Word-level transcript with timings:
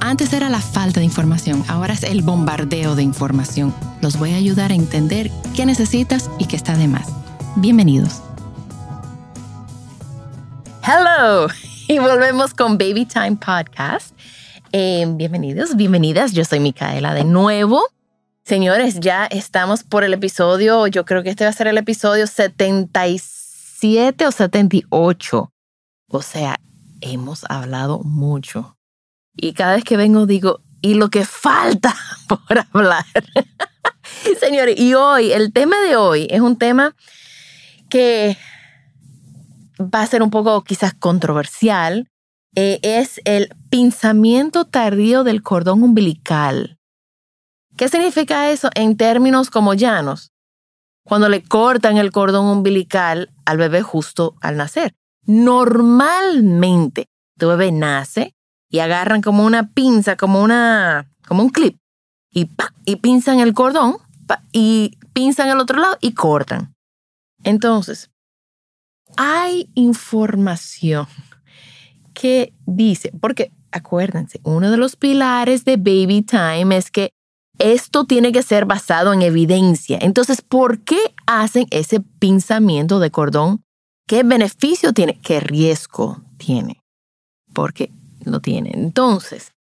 Antes 0.00 0.32
era 0.32 0.48
la 0.48 0.60
falta 0.60 1.00
de 1.00 1.06
información, 1.06 1.64
ahora 1.66 1.92
es 1.92 2.04
el 2.04 2.22
bombardeo 2.22 2.94
de 2.94 3.02
información. 3.02 3.74
Los 4.00 4.16
voy 4.16 4.32
a 4.32 4.36
ayudar 4.36 4.70
a 4.70 4.74
entender 4.74 5.30
qué 5.56 5.66
necesitas 5.66 6.30
y 6.38 6.46
qué 6.46 6.54
está 6.54 6.76
de 6.76 6.86
más. 6.86 7.08
Bienvenidos. 7.56 8.22
Hello 10.82 11.48
y 11.88 11.98
volvemos 11.98 12.54
con 12.54 12.78
Baby 12.78 13.06
Time 13.06 13.36
Podcast. 13.36 14.14
Eh, 14.70 15.04
bienvenidos, 15.08 15.74
bienvenidas. 15.74 16.32
Yo 16.32 16.44
soy 16.44 16.60
Micaela 16.60 17.12
de 17.12 17.24
nuevo. 17.24 17.82
Señores, 18.44 19.00
ya 19.00 19.26
estamos 19.26 19.82
por 19.82 20.04
el 20.04 20.14
episodio, 20.14 20.86
yo 20.86 21.04
creo 21.04 21.24
que 21.24 21.30
este 21.30 21.44
va 21.44 21.50
a 21.50 21.54
ser 21.54 21.66
el 21.66 21.76
episodio 21.76 22.26
77 22.28 24.26
o 24.26 24.30
78. 24.30 25.52
O 26.10 26.22
sea, 26.22 26.56
hemos 27.00 27.44
hablado 27.50 27.98
mucho. 28.04 28.77
Y 29.40 29.52
cada 29.52 29.76
vez 29.76 29.84
que 29.84 29.96
vengo 29.96 30.26
digo, 30.26 30.60
y 30.82 30.94
lo 30.94 31.10
que 31.10 31.24
falta 31.24 31.94
por 32.28 32.66
hablar. 32.72 33.04
Señores, 34.40 34.78
y 34.78 34.94
hoy, 34.94 35.32
el 35.32 35.52
tema 35.52 35.76
de 35.80 35.96
hoy 35.96 36.26
es 36.30 36.40
un 36.40 36.58
tema 36.58 36.96
que 37.88 38.36
va 39.80 40.02
a 40.02 40.06
ser 40.06 40.22
un 40.22 40.30
poco 40.30 40.62
quizás 40.64 40.92
controversial. 40.94 42.08
Eh, 42.56 42.80
es 42.82 43.20
el 43.24 43.54
pinzamiento 43.70 44.64
tardío 44.64 45.22
del 45.22 45.42
cordón 45.42 45.84
umbilical. 45.84 46.78
¿Qué 47.76 47.88
significa 47.88 48.50
eso 48.50 48.70
en 48.74 48.96
términos 48.96 49.50
como 49.50 49.74
llanos? 49.74 50.32
Cuando 51.04 51.28
le 51.28 51.42
cortan 51.44 51.96
el 51.96 52.10
cordón 52.10 52.46
umbilical 52.46 53.30
al 53.44 53.56
bebé 53.56 53.82
justo 53.82 54.34
al 54.40 54.56
nacer. 54.56 54.96
Normalmente, 55.22 57.06
tu 57.38 57.48
bebé 57.48 57.70
nace 57.70 58.34
y 58.70 58.80
agarran 58.80 59.22
como 59.22 59.44
una 59.44 59.70
pinza, 59.70 60.16
como 60.16 60.42
una, 60.42 61.10
como 61.26 61.42
un 61.42 61.50
clip 61.50 61.76
y 62.30 62.50
y 62.84 62.96
pinzan 62.96 63.40
el 63.40 63.54
cordón 63.54 63.96
y 64.52 64.98
pinzan 65.12 65.48
el 65.48 65.58
otro 65.58 65.78
lado 65.78 65.96
y 66.00 66.12
cortan. 66.12 66.74
Entonces, 67.44 68.10
hay 69.16 69.70
información 69.74 71.06
que 72.14 72.52
dice, 72.66 73.12
porque 73.20 73.52
acuérdense, 73.70 74.40
uno 74.42 74.70
de 74.70 74.76
los 74.76 74.96
pilares 74.96 75.64
de 75.64 75.76
Baby 75.76 76.22
Time 76.22 76.76
es 76.76 76.90
que 76.90 77.10
esto 77.58 78.04
tiene 78.04 78.32
que 78.32 78.42
ser 78.42 78.66
basado 78.66 79.12
en 79.12 79.22
evidencia. 79.22 79.98
Entonces, 80.00 80.42
¿por 80.42 80.80
qué 80.80 80.98
hacen 81.26 81.66
ese 81.70 82.00
pinzamiento 82.00 83.00
de 83.00 83.10
cordón? 83.10 83.62
¿Qué 84.06 84.22
beneficio 84.22 84.92
tiene? 84.92 85.20
¿Qué 85.20 85.40
riesgo 85.40 86.22
tiene? 86.38 86.80
Porque 87.52 87.92
lo 88.30 88.40
tiene. 88.40 88.70
Entonces, 88.74 89.52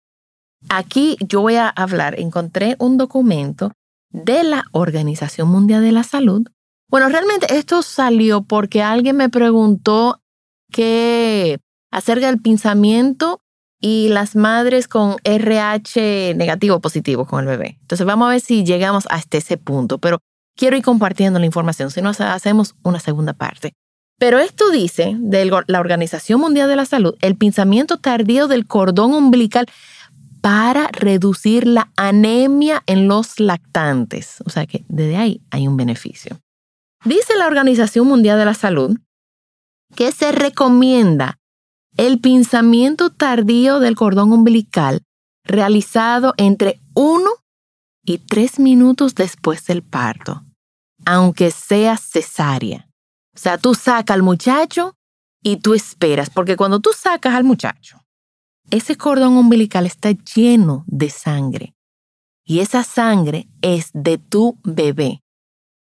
aquí 0.69 1.17
yo 1.21 1.41
voy 1.41 1.57
a 1.57 1.69
hablar, 1.69 2.19
encontré 2.19 2.77
un 2.79 2.97
documento 2.97 3.73
de 4.11 4.45
la 4.45 4.65
Organización 4.73 5.49
Mundial 5.49 5.83
de 5.83 5.93
la 5.93 6.03
Salud. 6.03 6.47
Bueno, 6.89 7.09
realmente 7.09 7.57
esto 7.57 7.83
salió 7.83 8.43
porque 8.43 8.83
alguien 8.83 9.17
me 9.17 9.29
preguntó 9.29 10.21
qué 10.71 11.59
acerca 11.91 12.27
del 12.27 12.41
pinzamiento 12.41 13.41
y 13.81 14.09
las 14.09 14.37
madres 14.37 14.89
con 14.89 15.17
RH 15.25 16.35
negativo 16.35 16.77
o 16.77 16.81
positivo 16.81 17.27
con 17.27 17.41
el 17.41 17.47
bebé. 17.47 17.79
Entonces 17.81 18.07
vamos 18.07 18.27
a 18.27 18.31
ver 18.31 18.41
si 18.41 18.65
llegamos 18.65 19.07
hasta 19.11 19.39
ese 19.39 19.59
punto, 19.59 19.99
pero 19.99 20.19
quiero 20.57 20.77
ir 20.77 20.83
compartiendo 20.83 21.39
la 21.39 21.47
información, 21.47 21.91
si 21.91 22.01
no 22.01 22.11
hacemos 22.11 22.75
una 22.83 23.01
segunda 23.01 23.33
parte. 23.33 23.75
Pero 24.19 24.39
esto 24.39 24.71
dice 24.71 25.15
de 25.19 25.45
la 25.45 25.81
Organización 25.81 26.41
Mundial 26.41 26.69
de 26.69 26.77
la 26.77 26.87
Salud, 26.87 27.15
el 27.21 27.37
pinzamiento 27.37 27.99
tardío 27.99 28.49
del 28.49 28.67
cordón 28.67 29.13
umbilical 29.13 29.67
para 30.41 30.89
reducir 30.89 31.67
la 31.67 31.91
anemia 31.97 32.83
en 32.87 33.09
los 33.09 33.41
lactantes. 33.41 34.43
O 34.47 34.51
sea 34.51 34.67
que 34.67 34.85
desde 34.89 35.17
ahí 35.17 35.41
hay 35.51 35.69
un 35.69 35.77
beneficio. 35.77 36.41
Dice 37.05 37.37
la 37.37 37.47
Organización 37.47 38.07
Mundial 38.07 38.39
de 38.39 38.45
la 38.45 38.55
Salud 38.55 38.97
que 39.95 40.13
se 40.13 40.33
recomienda 40.33 41.39
el 41.97 42.21
pinzamiento 42.21 43.11
tardío 43.11 43.81
del 43.81 43.97
cordón 43.97 44.33
umbilical 44.33 45.03
realizado 45.45 46.35
entre 46.37 46.81
1 46.95 47.31
y 48.05 48.19
3 48.19 48.59
minutos 48.61 49.15
después 49.15 49.65
del 49.67 49.83
parto, 49.83 50.45
aunque 51.05 51.51
sea 51.51 51.97
cesárea. 51.97 52.86
O 53.37 53.39
sea, 53.39 53.59
tú 53.59 53.75
sacas 53.75 54.15
al 54.15 54.23
muchacho 54.23 54.97
y 55.43 55.59
tú 55.59 55.75
esperas, 55.75 56.31
porque 56.31 56.57
cuando 56.57 56.81
tú 56.81 56.91
sacas 56.97 57.35
al 57.35 57.45
muchacho, 57.45 58.03
ese 58.71 58.97
cordón 58.97 59.37
umbilical 59.37 59.85
está 59.85 60.11
lleno 60.11 60.85
de 60.87 61.11
sangre 61.11 61.75
y 62.45 62.61
esa 62.61 62.83
sangre 62.83 63.47
es 63.61 63.91
de 63.93 64.17
tu 64.17 64.59
bebé. 64.65 65.23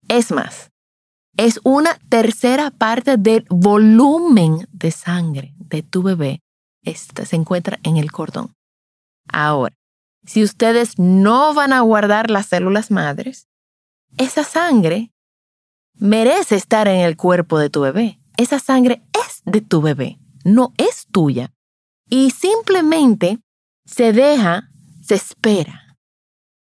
Es 0.08 0.32
más, 0.32 0.70
es 1.36 1.60
una 1.62 1.98
tercera 2.08 2.70
parte 2.70 3.18
del 3.18 3.44
volumen 3.50 4.66
de 4.72 4.90
sangre 4.90 5.54
de 5.58 5.82
tu 5.82 6.02
bebé. 6.02 6.40
Esta 6.82 7.26
se 7.26 7.36
encuentra 7.36 7.78
en 7.82 7.98
el 7.98 8.10
cordón. 8.10 8.54
Ahora, 9.28 9.76
si 10.24 10.42
ustedes 10.42 10.98
no 10.98 11.52
van 11.52 11.74
a 11.74 11.80
guardar 11.80 12.30
las 12.30 12.46
células 12.46 12.90
madres, 12.90 13.46
esa 14.16 14.42
sangre 14.42 15.11
merece 15.94 16.56
estar 16.56 16.88
en 16.88 17.00
el 17.00 17.16
cuerpo 17.16 17.58
de 17.58 17.70
tu 17.70 17.80
bebé. 17.80 18.18
Esa 18.36 18.58
sangre 18.58 19.02
es 19.26 19.42
de 19.44 19.60
tu 19.60 19.82
bebé, 19.82 20.18
no 20.44 20.72
es 20.76 21.06
tuya. 21.10 21.52
Y 22.08 22.30
simplemente 22.30 23.38
se 23.84 24.12
deja, 24.12 24.70
se 25.02 25.14
espera. 25.14 25.96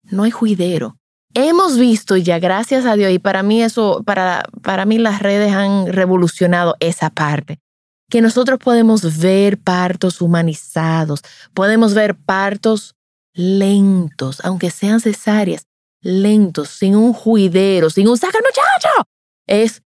No 0.05 0.23
hay 0.23 0.31
juidero 0.31 0.97
hemos 1.37 1.77
visto 1.77 2.17
ya, 2.17 2.39
gracias 2.39 2.87
a 2.87 2.97
Dios, 2.97 3.13
y 3.13 3.19
para 3.19 3.43
mí 3.43 3.63
eso, 3.63 4.03
para, 4.05 4.45
para 4.63 4.87
mí 4.87 4.99
las 4.99 5.21
redes 5.21 5.53
han 5.53 5.93
revolucionado 5.93 6.77
esa 6.81 7.11
parte, 7.11 7.61
que 8.09 8.23
nosotros 8.23 8.59
podemos 8.59 9.19
ver 9.19 9.59
partos 9.59 10.23
humanizados, 10.23 11.21
podemos 11.53 11.93
ver 11.93 12.17
partos 12.17 12.95
lentos, 13.35 14.41
aunque 14.45 14.71
sean 14.71 15.01
cesáreas, 15.01 15.66
lentos, 16.07 16.69
sin 16.69 16.97
un 16.97 17.13
juidero, 17.13 17.91
sin 17.91 18.09
un 18.09 18.17
saca 18.17 18.39
muchacho. 18.39 19.09
Es, 19.47 19.83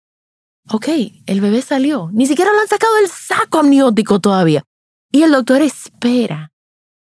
ok, 0.71 0.89
el 1.27 1.41
bebé 1.41 1.63
salió, 1.63 2.11
ni 2.13 2.27
siquiera 2.27 2.53
lo 2.53 2.61
han 2.61 2.69
sacado 2.69 2.95
del 2.97 3.09
saco 3.09 3.59
amniótico 3.59 4.21
todavía. 4.21 4.63
Y 5.11 5.23
el 5.23 5.33
doctor 5.33 5.63
espera. 5.63 6.51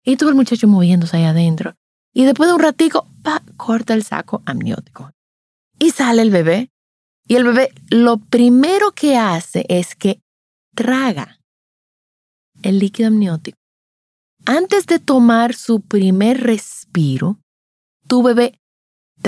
Y 0.04 0.18
todo 0.18 0.30
el 0.30 0.36
muchacho 0.36 0.68
moviéndose 0.68 1.18
ahí 1.18 1.24
adentro. 1.24 1.76
Y 2.14 2.26
después 2.26 2.48
de 2.48 2.56
un 2.56 2.62
ratico, 2.62 3.08
pa, 3.24 3.42
corta 3.58 3.94
el 3.94 4.04
saco 4.04 4.42
amniótico. 4.46 5.12
Y 5.80 5.92
sale 5.92 6.22
el 6.22 6.30
bebé. 6.30 6.70
Y 7.28 7.36
el 7.36 7.44
bebé 7.44 7.74
lo 7.90 8.18
primero 8.18 8.92
que 8.92 9.18
hace 9.18 9.66
es 9.68 9.96
que 9.96 10.22
traga 10.76 11.40
el 12.62 12.80
líquido 12.80 13.08
amniótico. 13.08 13.58
Antes 14.46 14.86
de 14.86 15.00
tomar 15.00 15.56
su 15.56 15.82
primer 15.82 16.42
respiro, 16.42 17.40
tu 18.08 18.22
bebé 18.22 18.60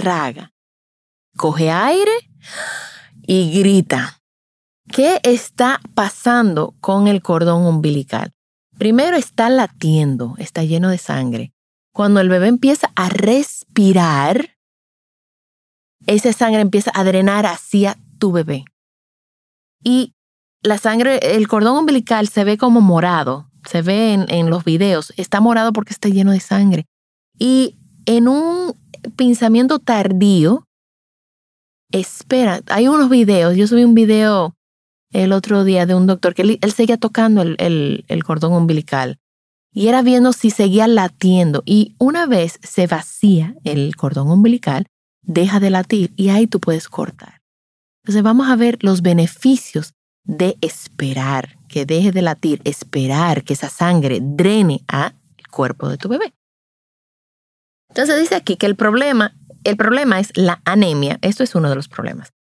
traga, 0.02 0.54
coge 1.36 1.72
aire 1.72 2.12
y 3.26 3.60
grita. 3.60 4.22
¿Qué 4.92 5.20
está 5.24 5.82
pasando 5.96 6.76
con 6.80 7.08
el 7.08 7.22
cordón 7.22 7.66
umbilical? 7.66 8.32
Primero 8.78 9.18
está 9.18 9.50
latiendo, 9.50 10.36
está 10.38 10.64
lleno 10.64 10.90
de 10.90 10.98
sangre 10.98 11.52
cuando 11.98 12.20
el 12.20 12.30
bebé 12.30 12.46
empieza 12.46 12.92
a 12.96 13.10
respirar, 13.10 14.56
esa 16.06 16.32
sangre 16.32 16.62
empieza 16.62 16.92
a 16.94 17.04
drenar 17.04 17.48
hacia 17.48 17.98
tu 18.20 18.32
bebé. 18.32 18.66
Y 19.84 20.14
la 20.62 20.78
sangre, 20.78 21.18
el 21.36 21.48
cordón 21.48 21.76
umbilical 21.76 22.28
se 22.28 22.44
ve 22.44 22.56
como 22.60 22.82
morado, 22.82 23.50
se 23.66 23.82
ve 23.82 24.14
en, 24.14 24.28
en 24.30 24.52
los 24.52 24.64
videos, 24.64 25.12
está 25.18 25.42
morado 25.42 25.74
porque 25.74 25.92
está 25.92 26.08
lleno 26.08 26.34
de 26.34 26.40
sangre. 26.40 26.86
Y 27.40 27.80
en 28.06 28.28
un 28.28 28.76
pensamiento 29.12 29.80
tardío, 29.80 30.68
espera, 31.92 32.62
hay 32.68 32.88
unos 32.88 33.10
videos, 33.10 33.56
yo 33.56 33.68
subí 33.68 33.84
un 33.84 33.94
video 33.94 34.56
el 35.12 35.32
otro 35.32 35.64
día 35.64 35.86
de 35.86 35.96
un 35.96 36.08
doctor 36.08 36.34
que 36.34 36.42
él, 36.62 36.72
seguía 36.74 36.98
tocando 36.98 37.42
el, 37.42 38.06
el, 38.08 38.24
cordón 38.24 38.54
umbilical 38.54 39.20
y 39.72 39.88
era 39.88 40.02
viendo 40.02 40.34
si 40.34 40.50
seguía 40.50 40.88
latiendo 40.88 41.64
y 41.66 41.96
una 41.98 42.26
vez 42.26 42.60
se 42.62 42.88
vacía 42.88 43.56
el 43.64 43.96
cordón 43.96 44.30
umbilical, 44.30 44.88
deja 45.22 45.60
de 45.60 45.70
latir 45.70 46.14
y 46.16 46.30
ahí 46.30 46.48
tú 46.48 46.60
puedes 46.60 46.90
cortar. 46.90 47.42
Entonces 48.04 48.24
vamos 48.24 48.50
a 48.50 48.56
ver 48.56 48.78
los 48.82 49.02
beneficios 49.02 49.94
de 50.24 50.58
esperar, 50.62 51.58
que 51.70 51.86
deje 51.86 52.12
de 52.12 52.22
latir, 52.22 52.62
esperar 52.66 53.44
que 53.44 53.54
esa 53.54 53.70
sangre 53.70 54.20
drene 54.22 54.82
al 54.88 55.14
cuerpo 55.50 55.90
de 55.90 55.98
tu 55.98 56.10
bebé. 56.10 56.34
Entonces 57.98 58.22
dice 58.22 58.36
aquí 58.36 58.58
que 58.58 58.68
el 58.68 58.76
problema, 58.76 59.34
el 59.64 59.76
problema 59.76 60.20
es 60.20 60.32
la 60.36 60.62
anemia. 60.66 61.18
Esto 61.24 61.44
es 61.44 61.56
uno 61.56 61.68
de 61.68 61.76
los 61.76 61.88
problemas. 61.88 62.32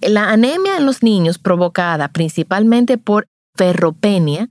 La 0.00 0.30
anemia 0.30 0.78
en 0.78 0.86
los 0.86 1.02
niños 1.02 1.36
provocada 1.38 2.08
principalmente 2.08 2.96
por 2.96 3.28
ferropenia 3.54 4.48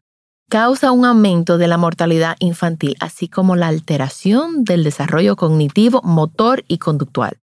causa 0.47 0.92
un 0.92 1.03
aumento 1.03 1.57
de 1.57 1.68
la 1.68 1.80
mortalidad 1.80 2.36
infantil, 2.38 2.95
así 3.00 3.27
como 3.27 3.56
la 3.56 3.69
alteración 3.69 4.63
del 4.63 4.83
desarrollo 4.83 5.36
cognitivo, 5.36 6.03
motor 6.03 6.63
y 6.68 6.77
conductual. 6.77 7.39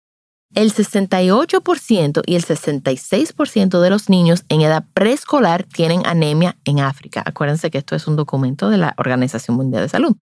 El 0.53 0.73
68% 0.73 2.21
y 2.25 2.35
el 2.35 2.45
66% 2.45 3.79
de 3.79 3.89
los 3.89 4.09
niños 4.09 4.43
en 4.49 4.59
edad 4.59 4.83
preescolar 4.93 5.63
tienen 5.63 6.05
anemia 6.05 6.57
en 6.65 6.81
África. 6.81 7.23
Acuérdense 7.25 7.71
que 7.71 7.77
esto 7.77 7.95
es 7.95 8.07
un 8.07 8.17
documento 8.17 8.69
de 8.69 8.77
la 8.77 8.93
Organización 8.97 9.55
Mundial 9.55 9.83
de 9.83 9.89
Salud. 9.89 10.17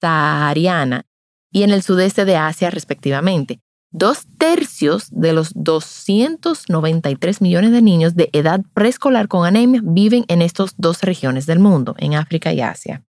Subsahariana 0.00 1.06
y 1.50 1.62
en 1.62 1.70
el 1.70 1.82
sudeste 1.82 2.24
de 2.24 2.36
Asia 2.36 2.70
respectivamente. 2.70 3.60
Dos 3.90 4.26
tercios 4.36 5.08
de 5.10 5.32
los 5.32 5.52
293 5.54 7.40
millones 7.40 7.72
de 7.72 7.80
niños 7.80 8.14
de 8.14 8.28
edad 8.34 8.60
preescolar 8.74 9.28
con 9.28 9.46
anemia 9.46 9.80
viven 9.82 10.24
en 10.28 10.42
estas 10.42 10.74
dos 10.76 11.02
regiones 11.02 11.46
del 11.46 11.58
mundo, 11.58 11.94
en 11.98 12.14
África 12.14 12.52
y 12.52 12.60
Asia. 12.60 13.02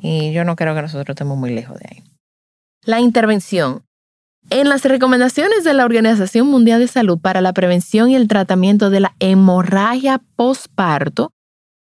Y 0.00 0.32
yo 0.32 0.44
no 0.44 0.56
creo 0.56 0.74
que 0.74 0.82
nosotros 0.82 1.14
estemos 1.14 1.38
muy 1.38 1.50
lejos 1.50 1.78
de 1.78 1.86
ahí. 1.90 2.04
La 2.84 3.00
intervención. 3.00 3.84
En 4.50 4.68
las 4.68 4.84
recomendaciones 4.84 5.64
de 5.64 5.74
la 5.74 5.84
Organización 5.84 6.48
Mundial 6.48 6.80
de 6.80 6.88
Salud 6.88 7.18
para 7.20 7.40
la 7.40 7.52
prevención 7.52 8.10
y 8.10 8.16
el 8.16 8.28
tratamiento 8.28 8.90
de 8.90 9.00
la 9.00 9.16
hemorragia 9.18 10.22
postparto, 10.36 11.32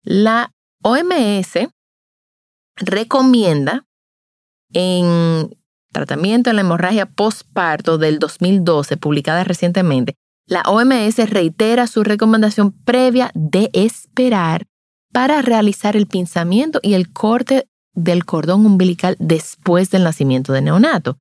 la 0.03 0.51
OMS 0.83 1.69
recomienda 2.77 3.85
en 4.75 5.49
Tratamiento 5.95 6.49
de 6.49 6.55
la 6.55 6.61
hemorragia 6.61 7.05
postparto 7.05 7.97
del 7.97 8.19
2012, 8.19 8.97
publicada 8.97 9.45
recientemente, 9.45 10.15
la 10.45 10.61
OMS 10.63 11.29
reitera 11.29 11.87
su 11.87 12.03
recomendación 12.03 12.73
previa 12.73 13.31
de 13.33 13.69
esperar 13.71 14.65
para 15.13 15.41
realizar 15.41 15.95
el 15.95 16.05
pinzamiento 16.05 16.81
y 16.83 16.95
el 16.95 17.13
corte 17.13 17.69
del 17.93 18.25
cordón 18.25 18.65
umbilical 18.65 19.15
después 19.19 19.89
del 19.89 20.03
nacimiento 20.03 20.51
del 20.51 20.65
neonato. 20.65 21.17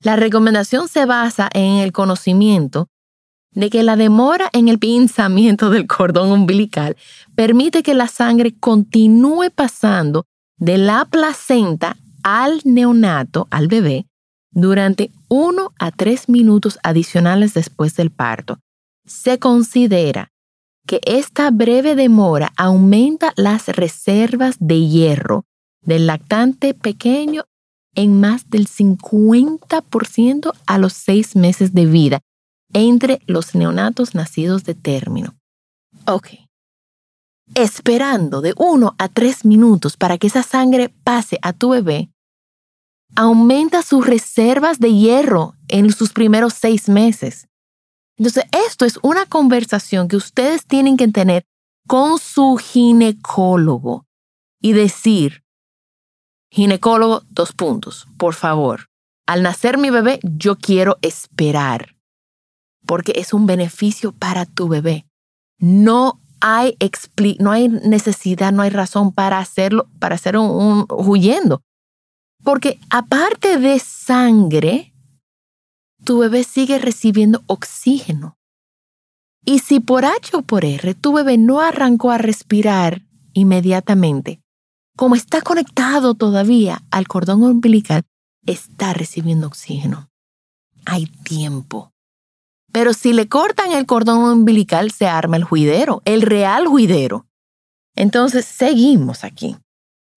La 0.00 0.14
recomendación 0.14 0.86
se 0.86 1.04
basa 1.04 1.50
en 1.52 1.78
el 1.78 1.90
conocimiento 1.90 2.86
de 3.50 3.68
que 3.68 3.82
la 3.82 3.96
demora 3.96 4.48
en 4.52 4.68
el 4.68 4.78
pinzamiento 4.78 5.70
del 5.70 5.88
cordón 5.88 6.30
umbilical 6.30 6.96
permite 7.34 7.82
que 7.82 7.94
la 7.94 8.06
sangre 8.06 8.54
continúe 8.56 9.50
pasando 9.52 10.24
de 10.56 10.78
la 10.78 11.04
placenta 11.04 11.96
al 12.22 12.60
neonato, 12.64 13.48
al 13.50 13.68
bebé, 13.68 14.06
durante 14.50 15.10
uno 15.28 15.72
a 15.78 15.90
tres 15.90 16.28
minutos 16.28 16.78
adicionales 16.82 17.54
después 17.54 17.94
del 17.96 18.10
parto. 18.10 18.58
Se 19.04 19.38
considera 19.38 20.30
que 20.86 21.00
esta 21.04 21.50
breve 21.50 21.94
demora 21.94 22.52
aumenta 22.56 23.32
las 23.36 23.68
reservas 23.68 24.56
de 24.58 24.86
hierro 24.86 25.44
del 25.82 26.06
lactante 26.06 26.74
pequeño 26.74 27.44
en 27.94 28.20
más 28.20 28.48
del 28.48 28.66
50% 28.68 30.52
a 30.66 30.78
los 30.78 30.92
seis 30.92 31.36
meses 31.36 31.74
de 31.74 31.86
vida 31.86 32.20
entre 32.72 33.20
los 33.26 33.54
neonatos 33.54 34.14
nacidos 34.14 34.64
de 34.64 34.74
término. 34.74 35.36
Ok. 36.06 36.47
Esperando 37.54 38.40
de 38.40 38.54
uno 38.56 38.94
a 38.98 39.08
tres 39.08 39.44
minutos 39.44 39.96
para 39.96 40.18
que 40.18 40.26
esa 40.26 40.42
sangre 40.42 40.90
pase 41.04 41.38
a 41.42 41.52
tu 41.52 41.70
bebé, 41.70 42.10
aumenta 43.16 43.82
sus 43.82 44.06
reservas 44.06 44.78
de 44.78 44.92
hierro 44.94 45.54
en 45.68 45.92
sus 45.92 46.12
primeros 46.12 46.54
seis 46.54 46.88
meses. 46.88 47.48
Entonces, 48.16 48.44
esto 48.66 48.84
es 48.84 48.98
una 49.02 49.26
conversación 49.26 50.08
que 50.08 50.16
ustedes 50.16 50.66
tienen 50.66 50.96
que 50.96 51.08
tener 51.08 51.44
con 51.86 52.18
su 52.18 52.56
ginecólogo 52.56 54.04
y 54.60 54.72
decir, 54.72 55.44
ginecólogo, 56.50 57.22
dos 57.30 57.52
puntos, 57.52 58.06
por 58.18 58.34
favor, 58.34 58.86
al 59.26 59.42
nacer 59.42 59.78
mi 59.78 59.90
bebé, 59.90 60.20
yo 60.22 60.56
quiero 60.56 60.98
esperar, 61.02 61.96
porque 62.86 63.12
es 63.16 63.32
un 63.32 63.46
beneficio 63.46 64.12
para 64.12 64.46
tu 64.46 64.68
bebé. 64.68 65.06
No 65.58 66.20
hay, 66.40 66.76
no 67.38 67.50
hay 67.50 67.68
necesidad, 67.68 68.52
no 68.52 68.62
hay 68.62 68.70
razón 68.70 69.12
para 69.12 69.38
hacerlo, 69.38 69.88
para 69.98 70.14
hacer 70.14 70.36
un 70.36 70.86
huyendo. 70.90 71.62
Porque 72.42 72.78
aparte 72.90 73.58
de 73.58 73.78
sangre, 73.78 74.94
tu 76.04 76.18
bebé 76.18 76.44
sigue 76.44 76.78
recibiendo 76.78 77.42
oxígeno. 77.46 78.36
Y 79.44 79.60
si 79.60 79.80
por 79.80 80.04
H 80.04 80.36
o 80.36 80.42
por 80.42 80.64
R 80.64 80.94
tu 80.94 81.12
bebé 81.12 81.38
no 81.38 81.60
arrancó 81.60 82.10
a 82.10 82.18
respirar 82.18 83.02
inmediatamente, 83.32 84.40
como 84.96 85.14
está 85.14 85.40
conectado 85.40 86.14
todavía 86.14 86.82
al 86.90 87.06
cordón 87.06 87.42
umbilical, 87.42 88.02
está 88.46 88.92
recibiendo 88.92 89.46
oxígeno. 89.46 90.08
Hay 90.86 91.06
tiempo. 91.06 91.92
Pero 92.72 92.92
si 92.92 93.12
le 93.12 93.28
cortan 93.28 93.72
el 93.72 93.86
cordón 93.86 94.18
umbilical, 94.18 94.90
se 94.90 95.06
arma 95.06 95.36
el 95.36 95.44
juidero, 95.44 96.02
el 96.04 96.22
real 96.22 96.66
juidero. 96.66 97.26
Entonces, 97.94 98.44
seguimos 98.44 99.24
aquí. 99.24 99.56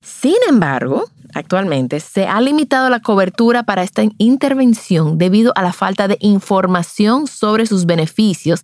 Sin 0.03 0.35
embargo, 0.49 1.05
actualmente 1.33 1.99
se 1.99 2.25
ha 2.25 2.41
limitado 2.41 2.89
la 2.89 3.01
cobertura 3.01 3.63
para 3.63 3.83
esta 3.83 4.03
intervención 4.17 5.17
debido 5.17 5.53
a 5.55 5.61
la 5.61 5.73
falta 5.73 6.07
de 6.07 6.17
información 6.19 7.27
sobre 7.27 7.67
sus 7.67 7.85
beneficios 7.85 8.63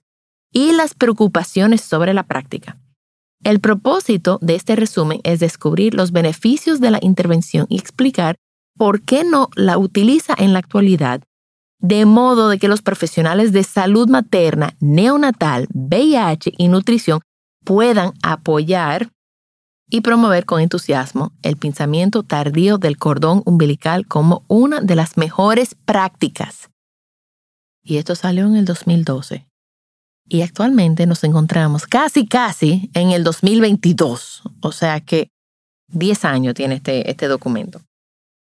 y 0.52 0.72
las 0.72 0.96
preocupaciones 0.96 1.82
sobre 1.82 2.14
la 2.14 2.24
práctica. 2.24 2.78
El 3.44 3.60
propósito 3.60 4.40
de 4.42 4.56
este 4.56 4.76
resumen 4.76 5.20
es 5.24 5.40
descubrir 5.40 5.94
los 5.94 6.12
beneficios 6.12 6.80
de 6.80 6.92
la 6.92 7.00
intervención 7.02 7.68
y 7.70 7.78
explicar 7.78 8.36
por 8.76 9.02
qué 9.02 9.24
no 9.24 9.50
la 9.56 9.78
utiliza 9.78 10.34
en 10.38 10.54
la 10.54 10.60
actualidad, 10.60 11.22
de 11.80 12.06
modo 12.06 12.50
de 12.50 12.58
que 12.58 12.68
los 12.68 12.82
profesionales 12.82 13.52
de 13.52 13.64
salud 13.64 14.10
materna, 14.10 14.76
neonatal, 14.80 15.68
VIH 15.74 16.54
y 16.58 16.68
nutrición 16.68 17.22
puedan 17.64 18.14
apoyar 18.24 19.12
y 19.90 20.02
promover 20.02 20.46
con 20.46 20.62
entusiasmo 20.62 21.32
el 21.44 21.58
pensamiento 21.58 22.24
tardío 22.24 22.78
del 22.78 22.98
cordón 22.98 23.42
umbilical 23.46 24.06
como 24.08 24.44
una 24.48 24.82
de 24.82 24.96
las 24.96 25.18
mejores 25.18 25.76
prácticas. 25.86 26.70
Y 27.84 27.98
esto 27.98 28.16
salió 28.16 28.46
en 28.48 28.58
el 28.58 28.66
2012. 28.66 29.48
Y 30.30 30.42
actualmente 30.42 31.06
nos 31.06 31.24
encontramos 31.24 31.88
casi, 31.88 32.28
casi 32.28 32.92
en 32.94 33.12
el 33.12 33.24
2022. 33.24 34.44
O 34.62 34.72
sea 34.74 35.00
que 35.00 35.30
10 35.88 36.26
años 36.26 36.54
tiene 36.54 36.76
este, 36.76 37.10
este 37.10 37.28
documento. 37.28 37.80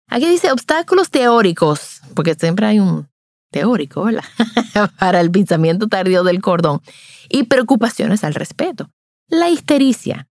Aquí 0.08 0.26
dice 0.26 0.52
obstáculos 0.52 1.10
teóricos, 1.10 2.00
porque 2.14 2.34
siempre 2.34 2.66
hay 2.66 2.80
un 2.80 3.08
teórico, 3.56 4.04
¿verdad? 4.04 4.24
Para 4.98 5.20
el 5.20 5.30
pensamiento 5.30 5.86
tardío 5.86 6.24
del 6.24 6.42
cordón 6.42 6.82
y 7.30 7.44
preocupaciones 7.44 8.22
al 8.22 8.34
respeto. 8.34 8.90
La 9.28 9.48
histericia, 9.48 10.28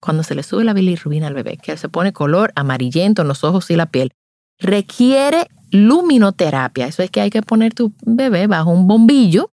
cuando 0.00 0.22
se 0.22 0.36
le 0.36 0.44
sube 0.44 0.62
la 0.62 0.72
bilirrubina 0.72 1.26
al 1.26 1.34
bebé, 1.34 1.56
que 1.56 1.76
se 1.76 1.88
pone 1.88 2.12
color 2.12 2.52
amarillento 2.54 3.22
en 3.22 3.28
los 3.28 3.42
ojos 3.42 3.70
y 3.70 3.76
la 3.76 3.86
piel, 3.86 4.12
requiere 4.60 5.48
luminoterapia. 5.72 6.86
Eso 6.86 7.02
es 7.02 7.10
que 7.10 7.20
hay 7.20 7.30
que 7.30 7.42
poner 7.42 7.74
tu 7.74 7.92
bebé 8.02 8.46
bajo 8.46 8.70
un 8.70 8.86
bombillo, 8.86 9.50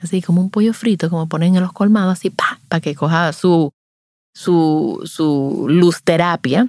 así 0.00 0.20
como 0.20 0.40
un 0.40 0.50
pollo 0.50 0.72
frito, 0.72 1.08
como 1.10 1.28
ponen 1.28 1.54
en 1.54 1.62
los 1.62 1.72
colmados, 1.72 2.14
así, 2.14 2.30
para 2.30 2.80
que 2.80 2.96
coja 2.96 3.32
su, 3.32 3.72
su, 4.34 5.00
su 5.04 5.66
luz 5.68 6.02
terapia 6.02 6.66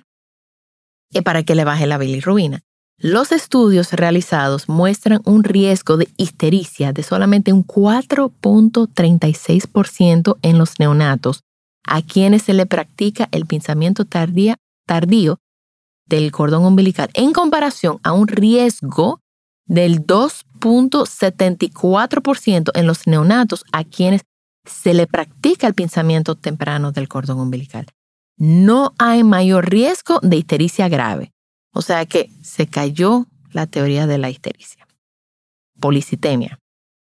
y 1.10 1.22
para 1.22 1.42
que 1.42 1.56
le 1.56 1.64
baje 1.64 1.88
la 1.88 1.98
bilirrubina. 1.98 2.62
Los 3.04 3.32
estudios 3.34 3.92
realizados 3.92 4.70
muestran 4.70 5.22
un 5.26 5.44
riesgo 5.44 5.98
de 5.98 6.08
histericia 6.16 6.94
de 6.94 7.04
solamente 7.04 7.52
un 7.52 7.68
4.36% 7.68 10.38
en 10.42 10.58
los 10.58 10.80
neonatos 10.80 11.42
a 11.86 12.02
quienes 12.02 12.44
se 12.44 12.54
le 12.54 12.66
practica 12.66 13.28
el 13.34 13.46
pinzamiento 13.46 14.06
tardío 14.06 14.56
del 16.06 16.32
cordón 16.32 16.64
umbilical 16.64 17.10
en 17.14 17.34
comparación 17.34 18.00
a 18.04 18.14
un 18.14 18.30
riesgo 18.30 19.20
del 19.66 20.08
2.74% 20.08 22.72
en 22.74 22.88
los 22.88 23.06
neonatos 23.06 23.66
a 23.74 23.84
quienes 23.84 24.22
se 24.64 24.94
le 24.94 25.08
practica 25.08 25.68
el 25.68 25.74
pinzamiento 25.74 26.36
temprano 26.36 26.94
del 26.94 27.10
cordón 27.10 27.42
umbilical. 27.42 27.86
No 28.38 28.94
hay 28.98 29.26
mayor 29.26 29.70
riesgo 29.70 30.22
de 30.22 30.38
histericia 30.38 30.88
grave. 30.88 31.33
O 31.74 31.82
sea 31.82 32.06
que 32.06 32.32
se 32.42 32.68
cayó 32.68 33.28
la 33.52 33.68
teoría 33.68 34.08
de 34.08 34.18
la 34.18 34.30
histericia. 34.30 34.88
Policitemia. 35.80 36.60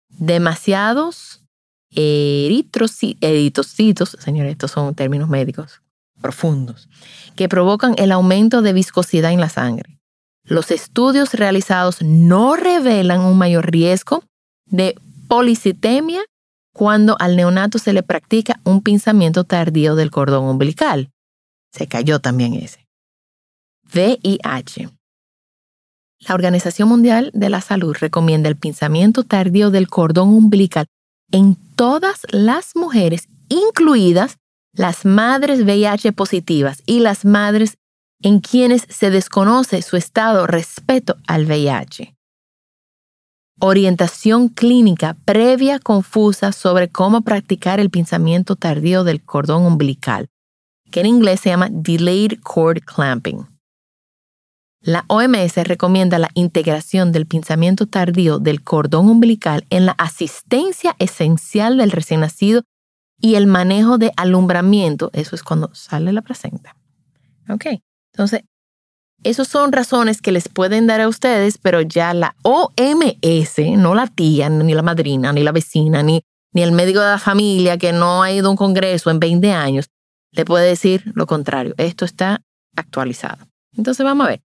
Demasiados 0.08 1.42
eritrocitos, 1.90 4.16
señores, 4.20 4.52
estos 4.52 4.70
son 4.70 4.94
términos 4.94 5.28
médicos 5.28 5.82
profundos, 6.20 6.88
que 7.36 7.48
provocan 7.48 7.94
el 7.96 8.12
aumento 8.12 8.60
de 8.60 8.72
viscosidad 8.72 9.32
en 9.32 9.40
la 9.40 9.48
sangre. 9.48 9.98
Los 10.44 10.70
estudios 10.70 11.34
realizados 11.34 12.02
no 12.02 12.56
revelan 12.56 13.20
un 13.20 13.38
mayor 13.38 13.70
riesgo 13.70 14.24
de 14.66 14.96
policitemia 15.28 16.20
cuando 16.74 17.16
al 17.20 17.36
neonato 17.36 17.78
se 17.78 17.92
le 17.92 18.02
practica 18.02 18.60
un 18.64 18.82
pinzamiento 18.82 19.44
tardío 19.44 19.94
del 19.94 20.10
cordón 20.10 20.44
umbilical. 20.44 21.10
Se 21.72 21.86
cayó 21.86 22.18
también 22.18 22.54
ese. 22.54 22.87
VIH. 23.92 24.90
La 26.20 26.34
Organización 26.34 26.88
Mundial 26.88 27.30
de 27.32 27.48
la 27.48 27.60
Salud 27.60 27.96
recomienda 27.98 28.48
el 28.48 28.56
pinzamiento 28.56 29.24
tardío 29.24 29.70
del 29.70 29.88
cordón 29.88 30.30
umbilical 30.30 30.86
en 31.30 31.56
todas 31.76 32.26
las 32.30 32.74
mujeres, 32.74 33.28
incluidas 33.48 34.36
las 34.72 35.04
madres 35.04 35.64
VIH 35.64 36.12
positivas 36.12 36.82
y 36.86 37.00
las 37.00 37.24
madres 37.24 37.78
en 38.20 38.40
quienes 38.40 38.84
se 38.88 39.10
desconoce 39.10 39.82
su 39.82 39.96
estado 39.96 40.46
respecto 40.46 41.16
al 41.26 41.46
VIH. 41.46 42.14
Orientación 43.60 44.48
clínica 44.48 45.16
previa 45.24 45.78
confusa 45.78 46.52
sobre 46.52 46.88
cómo 46.88 47.22
practicar 47.22 47.80
el 47.80 47.90
pinzamiento 47.90 48.54
tardío 48.54 49.02
del 49.02 49.22
cordón 49.22 49.66
umbilical, 49.66 50.28
que 50.90 51.00
en 51.00 51.06
inglés 51.06 51.40
se 51.40 51.50
llama 51.50 51.68
Delayed 51.70 52.40
Cord 52.42 52.82
Clamping. 52.84 53.57
La 54.80 55.04
OMS 55.08 55.56
recomienda 55.56 56.18
la 56.18 56.30
integración 56.34 57.10
del 57.10 57.26
pinzamiento 57.26 57.86
tardío 57.86 58.38
del 58.38 58.62
cordón 58.62 59.08
umbilical 59.08 59.66
en 59.70 59.86
la 59.86 59.92
asistencia 59.92 60.94
esencial 60.98 61.78
del 61.78 61.90
recién 61.90 62.20
nacido 62.20 62.62
y 63.20 63.34
el 63.34 63.48
manejo 63.48 63.98
de 63.98 64.12
alumbramiento, 64.16 65.10
eso 65.12 65.34
es 65.34 65.42
cuando 65.42 65.74
sale 65.74 66.12
la 66.12 66.22
placenta. 66.22 66.76
Ok, 67.50 67.66
entonces, 68.12 68.42
esas 69.24 69.48
son 69.48 69.72
razones 69.72 70.22
que 70.22 70.30
les 70.30 70.48
pueden 70.48 70.86
dar 70.86 71.00
a 71.00 71.08
ustedes, 71.08 71.58
pero 71.58 71.80
ya 71.80 72.14
la 72.14 72.36
OMS, 72.42 73.58
no 73.76 73.96
la 73.96 74.06
tía, 74.06 74.48
ni 74.48 74.74
la 74.74 74.82
madrina, 74.82 75.32
ni 75.32 75.42
la 75.42 75.50
vecina, 75.50 76.04
ni, 76.04 76.22
ni 76.52 76.62
el 76.62 76.70
médico 76.70 77.00
de 77.00 77.06
la 77.06 77.18
familia 77.18 77.78
que 77.78 77.92
no 77.92 78.22
ha 78.22 78.30
ido 78.30 78.46
a 78.46 78.50
un 78.52 78.56
congreso 78.56 79.10
en 79.10 79.18
20 79.18 79.50
años, 79.50 79.90
le 80.30 80.44
puede 80.44 80.68
decir 80.68 81.10
lo 81.16 81.26
contrario. 81.26 81.74
Esto 81.78 82.04
está 82.04 82.42
actualizado. 82.76 83.44
Entonces, 83.76 84.04
vamos 84.04 84.26
a 84.26 84.30
ver. 84.30 84.47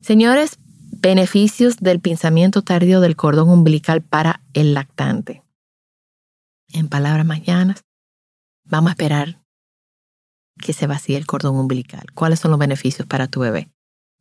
Señores, 0.00 0.58
beneficios 1.00 1.76
del 1.76 2.00
pinzamiento 2.00 2.62
tardío 2.62 3.00
del 3.00 3.16
cordón 3.16 3.50
umbilical 3.50 4.00
para 4.00 4.40
el 4.54 4.72
lactante. 4.72 5.42
En 6.72 6.88
palabras 6.88 7.26
más 7.26 7.42
llanas, 7.42 7.84
vamos 8.64 8.90
a 8.90 8.92
esperar 8.92 9.42
que 10.56 10.72
se 10.72 10.86
vacíe 10.86 11.16
el 11.16 11.26
cordón 11.26 11.56
umbilical. 11.56 12.06
¿Cuáles 12.14 12.40
son 12.40 12.50
los 12.50 12.60
beneficios 12.60 13.06
para 13.06 13.28
tu 13.28 13.40
bebé? 13.40 13.68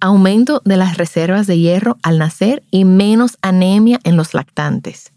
Aumento 0.01 0.61
de 0.65 0.77
las 0.77 0.97
reservas 0.97 1.47
de 1.47 1.59
hierro 1.59 1.97
al 2.03 2.17
nacer 2.17 2.63
y 2.71 2.85
menos 2.85 3.37
anemia 3.41 3.99
en 4.03 4.17
los 4.17 4.33
lactantes. 4.33 5.13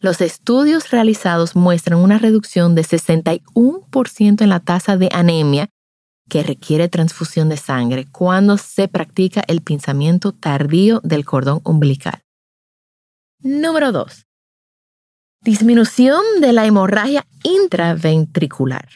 Los 0.00 0.20
estudios 0.20 0.90
realizados 0.90 1.56
muestran 1.56 1.98
una 1.98 2.18
reducción 2.18 2.74
de 2.74 2.82
61% 2.82 4.42
en 4.42 4.48
la 4.48 4.60
tasa 4.60 4.96
de 4.96 5.08
anemia 5.12 5.70
que 6.28 6.42
requiere 6.42 6.88
transfusión 6.88 7.48
de 7.48 7.56
sangre 7.56 8.06
cuando 8.10 8.58
se 8.58 8.88
practica 8.88 9.44
el 9.46 9.60
pinzamiento 9.60 10.32
tardío 10.32 11.00
del 11.04 11.24
cordón 11.24 11.60
umbilical. 11.64 12.24
Número 13.40 13.92
2. 13.92 14.26
Disminución 15.42 16.22
de 16.40 16.52
la 16.52 16.66
hemorragia 16.66 17.24
intraventricular. 17.42 18.88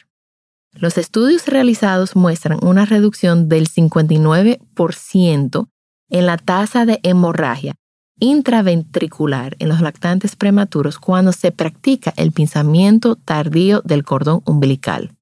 Los 0.73 0.97
estudios 0.97 1.45
realizados 1.47 2.15
muestran 2.15 2.59
una 2.63 2.85
reducción 2.85 3.49
del 3.49 3.69
59% 3.69 5.67
en 6.09 6.25
la 6.25 6.37
tasa 6.37 6.85
de 6.85 6.99
hemorragia 7.03 7.75
intraventricular 8.19 9.55
en 9.59 9.69
los 9.69 9.81
lactantes 9.81 10.35
prematuros 10.35 10.99
cuando 10.99 11.31
se 11.31 11.51
practica 11.51 12.13
el 12.17 12.31
pinzamiento 12.31 13.15
tardío 13.15 13.81
del 13.83 14.03
cordón 14.03 14.41
umbilical. 14.45 15.15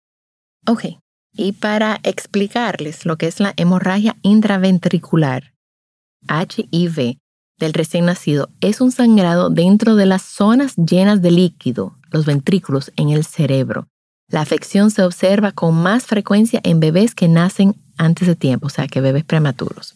Ok, 0.65 0.85
y 1.37 1.53
para 1.53 1.99
explicarles 2.03 3.05
lo 3.05 3.17
que 3.17 3.27
es 3.27 3.39
la 3.39 3.53
hemorragia 3.55 4.17
intraventricular, 4.23 5.53
HIV, 6.27 7.17
del 7.59 7.73
recién 7.73 8.05
nacido, 8.05 8.49
es 8.59 8.81
un 8.81 8.91
sangrado 8.91 9.49
dentro 9.49 9.95
de 9.95 10.05
las 10.05 10.23
zonas 10.23 10.75
llenas 10.75 11.21
de 11.21 11.31
líquido, 11.31 11.97
los 12.11 12.25
ventrículos, 12.25 12.91
en 12.95 13.09
el 13.09 13.23
cerebro. 13.23 13.87
La 14.29 14.41
afección 14.41 14.91
se 14.91 15.03
observa 15.03 15.51
con 15.51 15.75
más 15.75 16.05
frecuencia 16.05 16.59
en 16.63 16.79
bebés 16.79 17.15
que 17.15 17.27
nacen 17.27 17.75
antes 17.97 18.27
de 18.27 18.35
tiempo, 18.35 18.67
o 18.67 18.69
sea, 18.69 18.87
que 18.87 18.99
bebés 18.99 19.23
prematuros. 19.23 19.95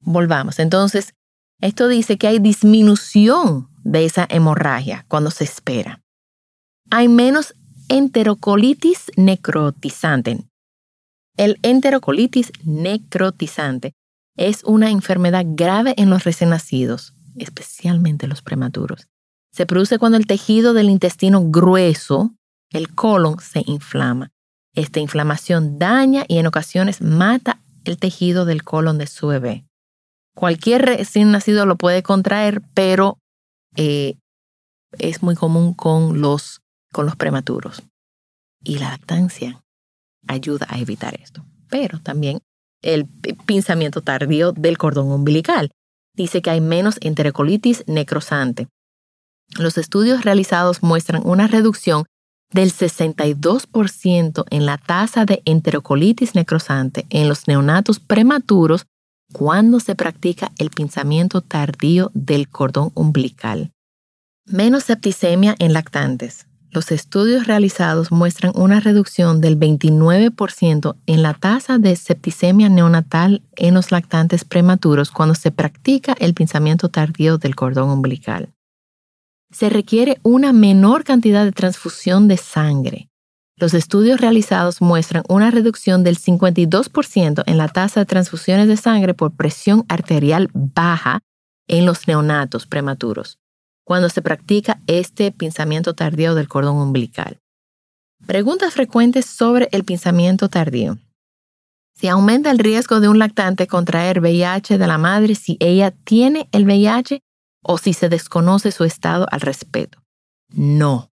Volvamos. 0.00 0.58
Entonces, 0.58 1.12
esto 1.60 1.88
dice 1.88 2.16
que 2.16 2.26
hay 2.26 2.38
disminución 2.38 3.68
de 3.82 4.04
esa 4.04 4.26
hemorragia 4.28 5.04
cuando 5.08 5.30
se 5.30 5.44
espera. 5.44 6.00
Hay 6.90 7.08
menos 7.08 7.54
enterocolitis 7.88 9.10
necrotizante. 9.16 10.44
El 11.36 11.58
enterocolitis 11.62 12.50
necrotizante 12.64 13.92
es 14.36 14.64
una 14.64 14.90
enfermedad 14.90 15.44
grave 15.46 15.94
en 15.98 16.08
los 16.08 16.24
recién 16.24 16.50
nacidos, 16.50 17.14
especialmente 17.36 18.26
los 18.26 18.40
prematuros. 18.40 19.08
Se 19.52 19.66
produce 19.66 19.98
cuando 19.98 20.16
el 20.18 20.26
tejido 20.26 20.72
del 20.72 20.88
intestino 20.88 21.42
grueso, 21.44 22.34
el 22.70 22.94
colon, 22.94 23.38
se 23.40 23.62
inflama. 23.66 24.30
Esta 24.74 25.00
inflamación 25.00 25.78
daña 25.78 26.24
y 26.26 26.38
en 26.38 26.46
ocasiones 26.46 27.00
mata 27.00 27.62
el 27.84 27.98
tejido 27.98 28.44
del 28.44 28.62
colon 28.62 28.98
de 28.98 29.06
su 29.06 29.28
bebé. 29.28 29.66
Cualquier 30.34 30.82
recién 30.82 31.30
nacido 31.30 31.64
lo 31.64 31.76
puede 31.76 32.02
contraer, 32.02 32.62
pero 32.74 33.18
eh, 33.76 34.18
es 34.98 35.22
muy 35.22 35.34
común 35.34 35.72
con 35.72 36.20
los, 36.20 36.60
con 36.92 37.06
los 37.06 37.16
prematuros. 37.16 37.82
Y 38.62 38.78
la 38.78 38.90
lactancia 38.90 39.62
ayuda 40.26 40.66
a 40.68 40.78
evitar 40.78 41.18
esto. 41.20 41.44
Pero 41.68 42.00
también 42.00 42.40
el 42.82 43.06
pinzamiento 43.46 44.02
tardío 44.02 44.52
del 44.52 44.78
cordón 44.78 45.10
umbilical. 45.10 45.70
Dice 46.14 46.40
que 46.42 46.50
hay 46.50 46.60
menos 46.60 46.98
enterocolitis 47.00 47.84
necrosante. 47.86 48.68
Los 49.58 49.78
estudios 49.78 50.24
realizados 50.24 50.82
muestran 50.82 51.22
una 51.24 51.46
reducción 51.46 52.04
del 52.52 52.72
62% 52.72 54.44
en 54.50 54.66
la 54.66 54.78
tasa 54.78 55.24
de 55.24 55.42
enterocolitis 55.44 56.34
necrosante 56.34 57.06
en 57.10 57.28
los 57.28 57.48
neonatos 57.48 58.00
prematuros 58.00 58.86
cuando 59.32 59.80
se 59.80 59.94
practica 59.94 60.52
el 60.58 60.70
pinzamiento 60.70 61.40
tardío 61.40 62.10
del 62.14 62.48
cordón 62.48 62.92
umbilical. 62.94 63.72
Menos 64.46 64.84
septicemia 64.84 65.56
en 65.58 65.72
lactantes. 65.72 66.46
Los 66.76 66.92
estudios 66.92 67.46
realizados 67.46 68.12
muestran 68.12 68.52
una 68.54 68.80
reducción 68.80 69.40
del 69.40 69.58
29% 69.58 70.96
en 71.06 71.22
la 71.22 71.32
tasa 71.32 71.78
de 71.78 71.96
septicemia 71.96 72.68
neonatal 72.68 73.42
en 73.56 73.72
los 73.72 73.92
lactantes 73.92 74.44
prematuros 74.44 75.10
cuando 75.10 75.34
se 75.34 75.50
practica 75.50 76.14
el 76.20 76.34
pinzamiento 76.34 76.90
tardío 76.90 77.38
del 77.38 77.56
cordón 77.56 77.88
umbilical. 77.88 78.52
Se 79.50 79.70
requiere 79.70 80.18
una 80.22 80.52
menor 80.52 81.04
cantidad 81.04 81.46
de 81.46 81.52
transfusión 81.52 82.28
de 82.28 82.36
sangre. 82.36 83.08
Los 83.56 83.72
estudios 83.72 84.20
realizados 84.20 84.82
muestran 84.82 85.22
una 85.30 85.50
reducción 85.50 86.04
del 86.04 86.18
52% 86.18 87.42
en 87.46 87.56
la 87.56 87.68
tasa 87.68 88.00
de 88.00 88.06
transfusiones 88.06 88.68
de 88.68 88.76
sangre 88.76 89.14
por 89.14 89.34
presión 89.34 89.86
arterial 89.88 90.50
baja 90.52 91.20
en 91.68 91.86
los 91.86 92.06
neonatos 92.06 92.66
prematuros 92.66 93.38
cuando 93.86 94.08
se 94.08 94.20
practica 94.20 94.80
este 94.88 95.30
pinzamiento 95.30 95.94
tardío 95.94 96.34
del 96.34 96.48
cordón 96.48 96.76
umbilical. 96.76 97.38
Preguntas 98.26 98.74
frecuentes 98.74 99.26
sobre 99.26 99.68
el 99.70 99.84
pinzamiento 99.84 100.48
tardío. 100.48 100.98
Si 101.94 102.08
aumenta 102.08 102.50
el 102.50 102.58
riesgo 102.58 102.98
de 102.98 103.08
un 103.08 103.20
lactante 103.20 103.68
contraer 103.68 104.20
VIH 104.20 104.76
de 104.76 104.86
la 104.88 104.98
madre 104.98 105.36
si 105.36 105.56
ella 105.60 105.92
tiene 105.92 106.48
el 106.50 106.64
VIH 106.64 107.20
o 107.62 107.78
si 107.78 107.92
se 107.92 108.08
desconoce 108.08 108.72
su 108.72 108.82
estado 108.82 109.26
al 109.30 109.40
respecto. 109.40 110.02
No. 110.48 111.12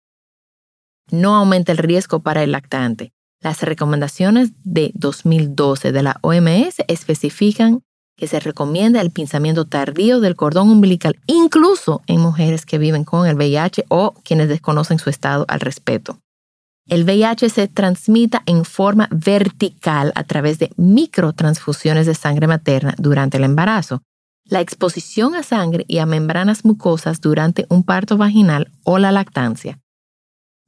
No 1.11 1.35
aumenta 1.35 1.73
el 1.73 1.77
riesgo 1.77 2.21
para 2.21 2.41
el 2.41 2.53
lactante. 2.53 3.11
Las 3.41 3.63
recomendaciones 3.63 4.51
de 4.63 4.91
2012 4.95 5.91
de 5.91 6.03
la 6.03 6.19
OMS 6.21 6.75
especifican 6.87 7.83
que 8.21 8.27
se 8.27 8.39
recomienda 8.39 9.01
el 9.01 9.09
pinzamiento 9.09 9.65
tardío 9.65 10.19
del 10.19 10.35
cordón 10.35 10.69
umbilical, 10.69 11.17
incluso 11.25 12.03
en 12.05 12.21
mujeres 12.21 12.67
que 12.67 12.77
viven 12.77 13.03
con 13.03 13.25
el 13.25 13.35
VIH 13.35 13.85
o 13.87 14.13
quienes 14.23 14.47
desconocen 14.47 14.99
su 14.99 15.09
estado 15.09 15.43
al 15.47 15.59
respecto. 15.59 16.19
El 16.87 17.03
VIH 17.03 17.49
se 17.49 17.67
transmita 17.67 18.43
en 18.45 18.63
forma 18.63 19.09
vertical 19.09 20.11
a 20.13 20.23
través 20.23 20.59
de 20.59 20.69
microtransfusiones 20.77 22.05
de 22.05 22.13
sangre 22.13 22.45
materna 22.45 22.93
durante 22.99 23.37
el 23.37 23.43
embarazo. 23.43 24.03
La 24.45 24.61
exposición 24.61 25.33
a 25.33 25.41
sangre 25.41 25.83
y 25.87 25.97
a 25.97 26.05
membranas 26.05 26.63
mucosas 26.63 27.21
durante 27.21 27.65
un 27.69 27.81
parto 27.81 28.17
vaginal 28.17 28.69
o 28.83 28.99
la 28.99 29.11
lactancia. 29.11 29.79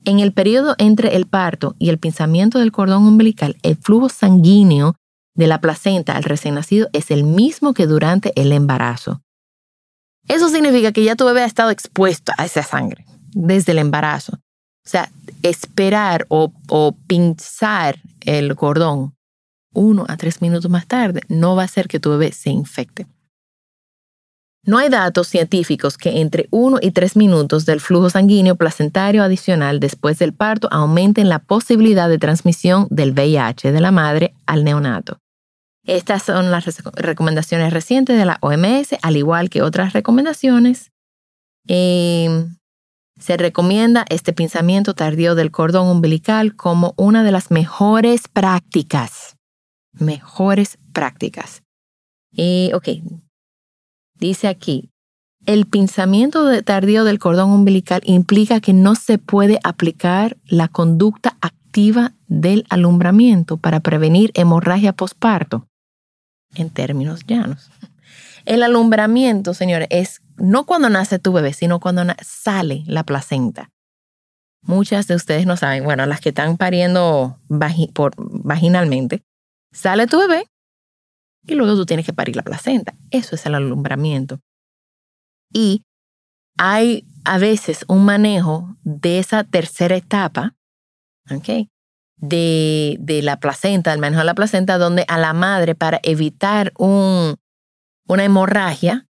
En 0.05 0.19
el 0.19 0.33
periodo 0.33 0.74
entre 0.79 1.15
el 1.15 1.27
parto 1.27 1.75
y 1.77 1.89
el 1.89 2.00
pinzamiento 2.00 2.57
del 2.57 2.72
cordón 2.72 3.05
umbilical, 3.05 3.57
el 3.62 3.75
flujo 3.75 4.10
sanguíneo 4.10 4.95
de 5.36 5.48
la 5.48 5.60
placenta 5.60 6.16
al 6.16 6.24
recién 6.24 6.56
nacido 6.56 6.90
es 6.94 7.12
el 7.12 7.24
mismo 7.24 7.74
que 7.74 7.88
durante 7.88 8.40
el 8.40 8.52
embarazo. 8.52 9.22
Eso 10.28 10.50
significa 10.50 10.92
que 10.92 11.04
ya 11.04 11.16
tu 11.16 11.25
bebé 11.25 11.42
ha 11.42 11.46
estado 11.46 11.70
expuesto 11.70 12.32
a 12.38 12.46
esa 12.46 12.63
sangre 12.63 13.06
desde 13.34 13.74
el 13.74 13.80
embarazo. 13.80 14.34
O 14.86 14.90
sea, 14.90 15.10
esperar 15.42 16.25
o, 16.30 16.52
pinzar 17.08 18.00
el 18.22 18.56
cordón 18.56 19.16
uno 19.74 20.06
a 20.08 20.18
tres 20.18 20.42
minutos 20.42 20.70
más 20.70 20.86
tarde 20.86 21.22
no 21.30 21.56
va 21.56 21.63
a 21.63 21.66
hacer 21.66 21.88
que 21.88 22.00
tu 22.00 22.12
bebé 22.12 22.32
se 22.32 22.52
infecte. 22.52 23.08
No 24.66 24.78
hay 24.78 24.88
datos 24.88 25.28
científicos 25.28 25.98
que 25.98 26.22
entre 26.22 26.48
uno 26.52 26.78
y 26.82 26.92
tres 26.92 27.18
minutos 27.18 27.66
del 27.66 27.82
flujo 27.82 28.10
sanguíneo 28.10 28.56
placentario 28.56 29.24
adicional 29.24 29.80
después 29.80 30.20
del 30.20 30.34
parto 30.34 30.70
aumenten 30.72 31.28
la 31.28 31.40
posibilidad 31.40 32.08
de 32.08 32.18
transmisión 32.18 32.88
del 32.90 33.12
VIH 33.12 33.74
de 33.74 33.82
la 33.82 33.92
madre 33.92 34.34
al 34.46 34.63
neonato. 34.63 35.20
Estas 35.86 36.24
son 36.24 36.50
las 36.50 36.82
recomendaciones 36.96 37.74
recientes 37.74 38.18
de 38.18 38.25
la 38.25 38.38
OMS, 38.42 38.96
al 39.02 39.18
igual 39.18 39.50
que 39.50 39.62
otras 39.62 39.94
recomendaciones. 39.94 40.92
Eh, 41.68 42.46
se 43.20 43.38
recomienda 43.38 44.06
este 44.10 44.34
pinzamiento 44.34 44.94
tardío 44.96 45.36
del 45.36 45.52
cordón 45.52 45.88
umbilical 45.88 46.56
como 46.56 46.94
una 46.98 47.24
de 47.24 47.32
las 47.32 47.52
mejores 47.52 48.28
prácticas. 48.28 49.36
Mejores 49.94 50.78
prácticas. 50.94 51.63
Y, 52.32 52.72
ok, 52.74 52.88
dice 54.16 54.48
aquí, 54.48 54.90
el 55.46 55.66
pinzamiento 55.68 56.63
tardío 56.63 57.04
del 57.04 57.20
cordón 57.20 57.52
umbilical 57.52 58.02
implica 58.06 58.62
que 58.62 58.74
no 58.74 58.96
se 58.96 59.18
puede 59.18 59.60
aplicar 59.63 60.38
la 60.46 60.70
conducta 60.70 61.38
activa 61.42 62.13
del 62.28 62.66
alumbramiento 62.70 63.58
para 63.58 63.82
prevenir 63.82 64.32
hemorragia 64.36 64.94
posparto, 64.94 65.68
en 66.55 66.69
términos 66.69 67.25
llanos. 67.25 67.69
El 68.45 68.63
alumbramiento, 68.63 69.53
señores, 69.53 69.88
es 69.89 70.22
no 70.38 70.65
cuando 70.65 70.89
nace 70.89 71.19
tu 71.19 71.31
bebé, 71.31 71.53
sino 71.53 71.79
cuando 71.79 72.03
sale 72.22 72.83
la 72.86 73.03
placenta. 73.03 73.69
Muchas 74.62 75.07
de 75.07 75.15
ustedes 75.15 75.45
no 75.45 75.57
saben, 75.57 75.83
bueno, 75.83 76.05
las 76.05 76.22
que 76.22 76.29
están 76.29 76.57
pariendo 76.57 77.38
vaginalmente, 77.50 79.22
sale 79.72 80.07
tu 80.07 80.19
bebé 80.19 80.48
y 81.45 81.55
luego 81.55 81.75
tú 81.75 81.86
tienes 81.86 82.05
que 82.05 82.13
parir 82.13 82.36
la 82.36 82.43
placenta. 82.43 82.95
Eso 83.12 83.36
es 83.36 83.45
el 83.45 83.55
alumbramiento. 83.55 84.39
Y 85.51 85.83
hay 86.57 87.05
a 87.25 87.38
veces 87.38 87.86
un 87.88 88.05
manejo 88.05 88.75
de 88.83 89.19
esa 89.19 89.43
tercera 89.43 89.95
etapa, 89.95 90.55
¿ok? 91.30 91.67
De, 92.25 92.95
de 93.01 93.21
la 93.21 93.41
placenta, 93.41 93.91
el 93.91 93.99
manejo 93.99 94.19
de 94.21 94.25
la 94.25 94.33
placenta, 94.33 94.77
donde 94.77 95.03
a 95.09 95.17
la 95.17 95.33
madre, 95.33 95.75
para 95.75 95.99
evitar 96.03 96.71
un, 96.77 97.36
una 98.07 98.23
hemorragia, 98.23 99.07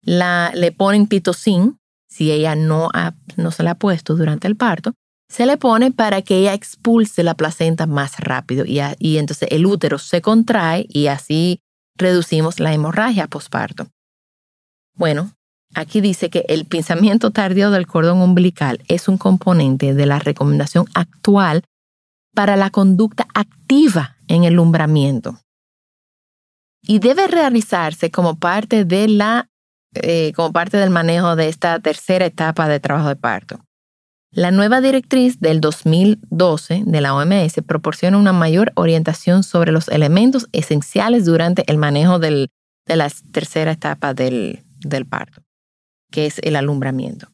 la, 0.00 0.52
le 0.54 0.72
ponen 0.72 1.06
pitocin, 1.06 1.78
si 2.08 2.32
ella 2.32 2.54
no, 2.54 2.88
no 3.36 3.50
se 3.50 3.62
la 3.62 3.72
ha 3.72 3.74
puesto 3.74 4.16
durante 4.16 4.48
el 4.48 4.56
parto, 4.56 4.94
se 5.28 5.44
le 5.44 5.58
pone 5.58 5.90
para 5.90 6.22
que 6.22 6.38
ella 6.38 6.54
expulse 6.54 7.22
la 7.22 7.34
placenta 7.34 7.86
más 7.86 8.20
rápido 8.20 8.64
y, 8.64 8.80
y 9.00 9.18
entonces 9.18 9.48
el 9.50 9.66
útero 9.66 9.98
se 9.98 10.22
contrae 10.22 10.86
y 10.88 11.08
así 11.08 11.60
reducimos 11.98 12.58
la 12.58 12.72
hemorragia 12.72 13.26
posparto. 13.26 13.88
Bueno, 14.94 15.32
aquí 15.74 16.00
dice 16.00 16.30
que 16.30 16.46
el 16.48 16.64
pinzamiento 16.64 17.32
tardío 17.32 17.70
del 17.70 17.86
cordón 17.86 18.22
umbilical 18.22 18.80
es 18.88 19.08
un 19.08 19.18
componente 19.18 19.92
de 19.92 20.06
la 20.06 20.20
recomendación 20.20 20.86
actual 20.94 21.64
para 22.36 22.56
la 22.56 22.68
conducta 22.68 23.26
activa 23.34 24.16
en 24.28 24.44
el 24.44 24.54
lumbramiento 24.54 25.40
y 26.82 26.98
debe 26.98 27.26
realizarse 27.28 28.10
como 28.10 28.38
parte 28.38 28.84
de 28.84 29.08
la 29.08 29.48
eh, 29.94 30.34
como 30.36 30.52
parte 30.52 30.76
del 30.76 30.90
manejo 30.90 31.34
de 31.34 31.48
esta 31.48 31.80
tercera 31.80 32.26
etapa 32.26 32.68
de 32.68 32.78
trabajo 32.78 33.08
de 33.08 33.16
parto. 33.16 33.64
La 34.30 34.50
nueva 34.50 34.82
directriz 34.82 35.40
del 35.40 35.62
2012 35.62 36.82
de 36.84 37.00
la 37.00 37.14
OMS 37.14 37.54
proporciona 37.66 38.18
una 38.18 38.34
mayor 38.34 38.72
orientación 38.74 39.42
sobre 39.42 39.72
los 39.72 39.88
elementos 39.88 40.48
esenciales 40.52 41.24
durante 41.24 41.64
el 41.68 41.78
manejo 41.78 42.18
de 42.18 42.50
la 42.84 43.10
tercera 43.32 43.72
etapa 43.72 44.12
del, 44.12 44.62
parto, 45.08 45.40
que 46.12 46.26
es 46.26 46.38
el 46.42 46.56
alumbramiento. 46.56 47.28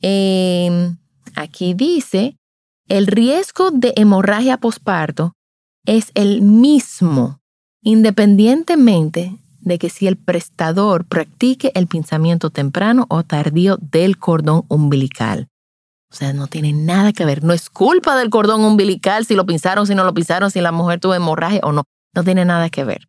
Em, 0.00 0.96
aquí 1.34 1.74
dice, 1.74 2.36
el 2.90 3.06
riesgo 3.06 3.70
de 3.70 3.94
hemorragia 3.96 4.58
posparto 4.58 5.32
es 5.86 6.10
el 6.14 6.42
mismo 6.42 7.40
independientemente 7.82 9.38
de 9.60 9.78
que 9.78 9.88
si 9.88 10.06
el 10.06 10.16
prestador 10.16 11.04
practique 11.04 11.72
el 11.74 11.86
pinzamiento 11.86 12.50
temprano 12.50 13.06
o 13.08 13.22
tardío 13.22 13.78
del 13.80 14.18
cordón 14.18 14.64
umbilical. 14.68 15.48
O 16.10 16.14
sea, 16.14 16.32
no 16.32 16.48
tiene 16.48 16.72
nada 16.72 17.12
que 17.12 17.24
ver. 17.24 17.44
No 17.44 17.52
es 17.52 17.70
culpa 17.70 18.16
del 18.16 18.28
cordón 18.28 18.64
umbilical 18.64 19.24
si 19.24 19.36
lo 19.36 19.46
pinzaron, 19.46 19.86
si 19.86 19.94
no 19.94 20.04
lo 20.04 20.12
pinzaron, 20.12 20.50
si 20.50 20.60
la 20.60 20.72
mujer 20.72 20.98
tuvo 20.98 21.14
hemorragia 21.14 21.60
o 21.62 21.72
no. 21.72 21.84
No 22.14 22.24
tiene 22.24 22.44
nada 22.44 22.68
que 22.70 22.84
ver. 22.84 23.06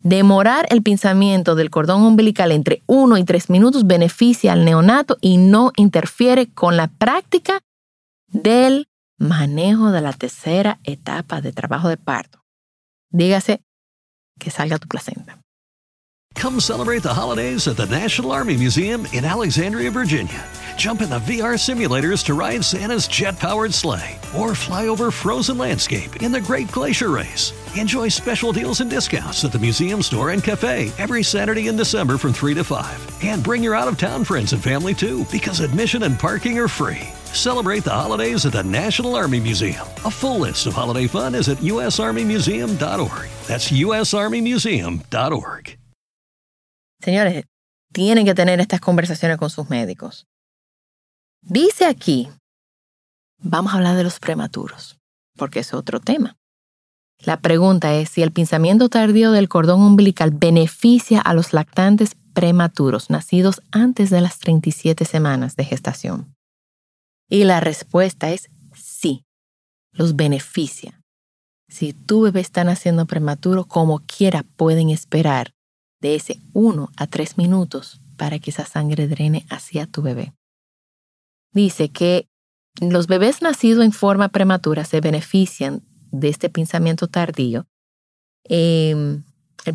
Demorar 0.00 0.66
el 0.70 0.82
pinzamiento 0.82 1.54
del 1.54 1.70
cordón 1.70 2.02
umbilical 2.02 2.50
entre 2.50 2.82
1 2.86 3.18
y 3.18 3.24
3 3.24 3.50
minutos 3.50 3.86
beneficia 3.86 4.54
al 4.54 4.64
neonato 4.64 5.18
y 5.20 5.36
no 5.36 5.72
interfiere 5.76 6.46
con 6.46 6.76
la 6.76 6.86
práctica 6.88 7.60
del 8.28 8.86
manejo 9.18 9.90
de 9.90 10.00
la 10.00 10.12
tercera 10.12 10.78
etapa 10.84 11.40
de 11.40 11.52
trabajo 11.52 11.88
de 11.88 11.96
parto. 11.96 12.40
Dígase 13.10 13.62
que 14.38 14.50
salga 14.50 14.78
tu 14.78 14.88
placenta. 14.88 15.38
Come 16.34 16.60
celebrate 16.60 17.02
the 17.02 17.12
holidays 17.12 17.66
at 17.66 17.76
the 17.76 17.86
National 17.86 18.30
Army 18.30 18.56
Museum 18.56 19.06
in 19.12 19.24
Alexandria, 19.24 19.90
Virginia. 19.90 20.44
Jump 20.76 21.02
in 21.02 21.10
the 21.10 21.18
VR 21.18 21.54
simulators 21.58 22.24
to 22.26 22.34
ride 22.34 22.64
Santa's 22.64 23.08
jet 23.08 23.36
powered 23.36 23.74
sleigh 23.74 24.16
or 24.36 24.54
fly 24.54 24.86
over 24.86 25.10
frozen 25.10 25.58
landscape 25.58 26.22
in 26.22 26.30
the 26.30 26.40
Great 26.40 26.70
Glacier 26.70 27.10
Race. 27.10 27.52
Enjoy 27.76 28.06
special 28.06 28.52
deals 28.52 28.80
and 28.80 28.88
discounts 28.88 29.44
at 29.44 29.50
the 29.50 29.58
museum 29.58 30.00
store 30.00 30.30
and 30.30 30.44
cafe 30.44 30.92
every 30.98 31.24
Saturday 31.24 31.66
in 31.66 31.76
December 31.76 32.16
from 32.16 32.32
3 32.32 32.54
to 32.54 32.62
5. 32.62 33.24
And 33.24 33.42
bring 33.42 33.64
your 33.64 33.74
out 33.74 33.88
of 33.88 33.98
town 33.98 34.22
friends 34.22 34.52
and 34.52 34.62
family 34.62 34.94
too 34.94 35.26
because 35.32 35.58
admission 35.58 36.04
and 36.04 36.16
parking 36.16 36.56
are 36.60 36.68
free. 36.68 37.08
Celebrate 37.32 37.84
the 37.84 37.90
holidays 37.90 38.44
at 38.44 38.52
the 38.52 38.62
National 38.62 39.16
Army 39.16 39.40
Museum. 39.40 39.86
A 40.04 40.10
full 40.10 40.40
list 40.40 40.66
of 40.66 40.74
holiday 40.74 41.06
fun 41.06 41.34
is 41.34 41.48
at 41.48 41.58
usarmymuseum.org. 41.58 43.28
That's 43.46 43.70
usarmymuseum.org. 43.70 45.78
Señores, 47.00 47.44
tienen 47.92 48.24
que 48.24 48.34
tener 48.34 48.60
estas 48.60 48.80
conversaciones 48.80 49.38
con 49.38 49.50
sus 49.50 49.70
médicos. 49.70 50.26
Dice 51.42 51.86
aquí, 51.86 52.28
vamos 53.38 53.72
a 53.72 53.76
hablar 53.76 53.96
de 53.96 54.04
los 54.04 54.18
prematuros, 54.18 54.98
porque 55.36 55.60
es 55.60 55.72
otro 55.72 56.00
tema. 56.00 56.36
La 57.20 57.40
pregunta 57.40 57.94
es 57.94 58.10
si 58.10 58.22
el 58.22 58.32
pinzamiento 58.32 58.88
tardío 58.88 59.32
del 59.32 59.48
cordón 59.48 59.82
umbilical 59.82 60.30
beneficia 60.30 61.20
a 61.20 61.34
los 61.34 61.52
lactantes 61.52 62.16
prematuros 62.32 63.10
nacidos 63.10 63.60
antes 63.72 64.10
de 64.10 64.20
las 64.20 64.38
37 64.38 65.04
semanas 65.04 65.56
de 65.56 65.64
gestación. 65.64 66.37
Y 67.28 67.44
la 67.44 67.60
respuesta 67.60 68.30
es 68.30 68.48
sí, 68.74 69.24
los 69.92 70.16
beneficia. 70.16 71.00
Si 71.68 71.92
tu 71.92 72.22
bebé 72.22 72.40
está 72.40 72.64
naciendo 72.64 73.06
prematuro, 73.06 73.64
como 73.64 74.00
quiera 74.00 74.42
pueden 74.56 74.88
esperar 74.90 75.52
de 76.00 76.14
ese 76.14 76.40
1 76.54 76.90
a 76.96 77.06
3 77.06 77.36
minutos 77.36 78.00
para 78.16 78.38
que 78.38 78.50
esa 78.50 78.64
sangre 78.64 79.06
drene 79.08 79.44
hacia 79.50 79.86
tu 79.86 80.00
bebé. 80.02 80.32
Dice 81.52 81.90
que 81.90 82.26
los 82.80 83.06
bebés 83.06 83.42
nacidos 83.42 83.84
en 83.84 83.92
forma 83.92 84.28
prematura 84.28 84.84
se 84.84 85.00
benefician 85.00 85.82
de 86.10 86.28
este 86.28 86.48
pinzamiento 86.48 87.08
tardío 87.08 87.66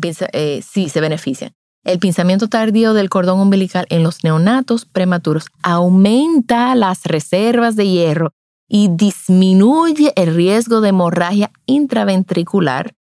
pinza- 0.00 0.28
eh, 0.32 0.62
sí 0.62 0.88
se 0.88 1.00
benefician. 1.00 1.52
El 1.84 1.98
pinzamiento 1.98 2.48
tardío 2.48 2.94
del 2.94 3.10
cordón 3.10 3.40
umbilical 3.40 3.86
en 3.90 4.02
los 4.02 4.24
neonatos 4.24 4.86
prematuros 4.86 5.46
aumenta 5.62 6.74
las 6.74 7.04
reservas 7.04 7.76
de 7.76 7.88
hierro 7.88 8.32
y 8.66 8.88
disminuye 8.88 10.12
el 10.16 10.34
riesgo 10.34 10.80
de 10.80 10.88
hemorragia 10.88 11.50
intraventricular, 11.66 12.94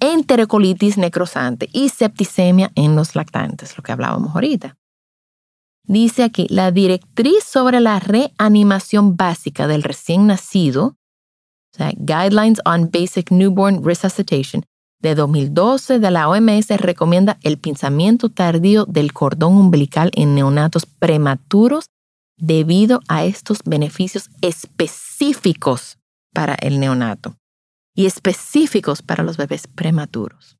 enterocolitis 0.00 0.98
necrosante 0.98 1.70
y 1.72 1.88
septicemia 1.88 2.70
en 2.74 2.94
los 2.94 3.16
lactantes, 3.16 3.76
lo 3.78 3.82
que 3.82 3.92
hablábamos 3.92 4.34
ahorita. 4.34 4.76
Dice 5.84 6.22
aquí, 6.22 6.46
la 6.50 6.70
directriz 6.70 7.42
sobre 7.44 7.80
la 7.80 7.98
reanimación 7.98 9.16
básica 9.16 9.66
del 9.66 9.82
recién 9.82 10.26
nacido, 10.26 10.96
Guidelines 11.96 12.60
on 12.66 12.90
Basic 12.90 13.30
Newborn 13.30 13.82
Resuscitation, 13.82 14.64
de 15.00 15.14
2012 15.14 15.98
de 15.98 16.10
la 16.10 16.28
OMS 16.28 16.68
recomienda 16.78 17.38
el 17.42 17.58
pinzamiento 17.58 18.28
tardío 18.28 18.84
del 18.84 19.12
cordón 19.12 19.56
umbilical 19.56 20.10
en 20.14 20.34
neonatos 20.34 20.86
prematuros 20.86 21.86
debido 22.36 23.00
a 23.08 23.24
estos 23.24 23.60
beneficios 23.64 24.30
específicos 24.40 25.98
para 26.32 26.54
el 26.54 26.80
neonato 26.80 27.36
y 27.94 28.06
específicos 28.06 29.02
para 29.02 29.24
los 29.24 29.36
bebés 29.36 29.66
prematuros. 29.66 30.56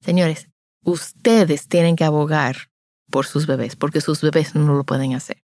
Señores, 0.00 0.48
ustedes 0.84 1.66
tienen 1.66 1.96
que 1.96 2.04
abogar 2.04 2.68
por 3.10 3.26
sus 3.26 3.46
bebés 3.46 3.76
porque 3.76 4.00
sus 4.00 4.20
bebés 4.20 4.54
no 4.54 4.74
lo 4.74 4.84
pueden 4.84 5.14
hacer. 5.14 5.42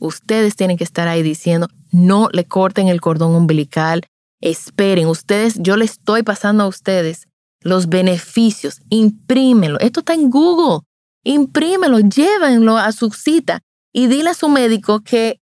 Ustedes 0.00 0.56
tienen 0.56 0.76
que 0.76 0.84
estar 0.84 1.06
ahí 1.06 1.22
diciendo, 1.22 1.68
no 1.92 2.28
le 2.32 2.44
corten 2.44 2.88
el 2.88 3.00
cordón 3.00 3.34
umbilical, 3.34 4.04
esperen, 4.44 5.08
ustedes, 5.08 5.54
yo 5.58 5.76
le 5.76 5.86
estoy 5.86 6.22
pasando 6.22 6.64
a 6.64 6.68
ustedes 6.68 7.28
los 7.60 7.88
beneficios, 7.88 8.82
imprímelo. 8.90 9.80
Esto 9.80 10.00
está 10.00 10.12
en 10.12 10.30
Google. 10.30 10.86
Imprímelo, 11.24 11.98
llévenlo 12.00 12.76
a 12.76 12.92
su 12.92 13.10
cita 13.10 13.60
y 13.90 14.06
dile 14.06 14.30
a 14.30 14.34
su 14.34 14.50
médico 14.50 15.00
que, 15.00 15.40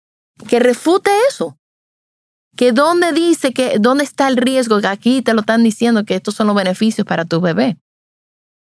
que 0.47 0.59
refute 0.59 1.11
eso. 1.29 1.57
Que 2.55 2.71
dónde 2.71 3.11
dice 3.11 3.51
que 3.51 3.79
dónde 3.79 4.05
está 4.05 4.29
el 4.29 4.37
riesgo, 4.37 4.79
que 4.79 4.87
aquí 4.87 5.21
te 5.21 5.33
lo 5.33 5.41
están 5.41 5.63
diciendo 5.63 6.05
que 6.05 6.15
estos 6.15 6.35
son 6.35 6.47
los 6.47 6.55
beneficios 6.55 7.05
para 7.05 7.25
tu 7.25 7.41
bebé. 7.41 7.77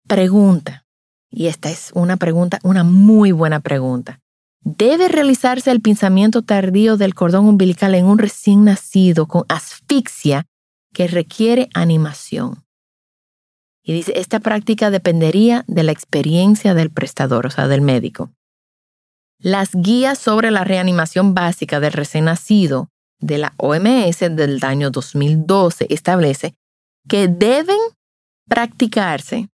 Pregunta, 0.08 0.84
y 1.30 1.46
esta 1.46 1.70
es 1.70 1.92
una 1.94 2.16
pregunta, 2.16 2.58
una 2.64 2.82
muy 2.82 3.30
buena 3.30 3.60
pregunta. 3.60 4.20
¿Debe 4.64 5.08
realizarse 5.08 5.70
el 5.70 5.82
pinzamiento 5.82 6.40
tardío 6.40 6.96
del 6.96 7.14
cordón 7.14 7.46
umbilical 7.46 7.94
en 7.94 8.06
un 8.06 8.18
recién 8.18 8.64
nacido 8.64 9.26
con 9.26 9.44
asfixia 9.48 10.46
que 10.94 11.06
requiere 11.06 11.68
animación? 11.74 12.64
Y 13.82 13.92
dice, 13.92 14.18
esta 14.18 14.40
práctica 14.40 14.90
dependería 14.90 15.64
de 15.66 15.82
la 15.82 15.92
experiencia 15.92 16.72
del 16.72 16.90
prestador, 16.90 17.46
o 17.46 17.50
sea, 17.50 17.68
del 17.68 17.82
médico. 17.82 18.30
Las 19.38 19.74
guías 19.74 20.18
sobre 20.18 20.50
la 20.50 20.64
reanimación 20.64 21.34
básica 21.34 21.78
del 21.78 21.92
recién 21.92 22.24
nacido 22.24 22.88
de 23.20 23.36
la 23.36 23.52
OMS 23.58 24.20
del 24.20 24.64
año 24.64 24.90
2012 24.90 25.88
establece 25.90 26.54
que 27.06 27.28
deben 27.28 27.76
practicarse 28.48 29.50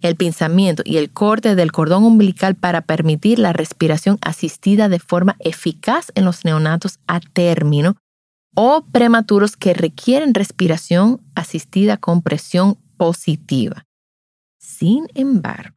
el 0.00 0.16
pinzamiento 0.16 0.82
y 0.84 0.96
el 0.96 1.10
corte 1.10 1.54
del 1.54 1.72
cordón 1.72 2.04
umbilical 2.04 2.54
para 2.54 2.82
permitir 2.82 3.38
la 3.38 3.52
respiración 3.52 4.18
asistida 4.20 4.88
de 4.88 4.98
forma 4.98 5.36
eficaz 5.38 6.12
en 6.14 6.24
los 6.24 6.44
neonatos 6.44 6.98
a 7.06 7.20
término 7.20 7.96
o 8.54 8.84
prematuros 8.90 9.56
que 9.56 9.74
requieren 9.74 10.34
respiración 10.34 11.20
asistida 11.34 11.96
con 11.96 12.22
presión 12.22 12.76
positiva. 12.96 13.86
Sin 14.58 15.06
embargo, 15.14 15.76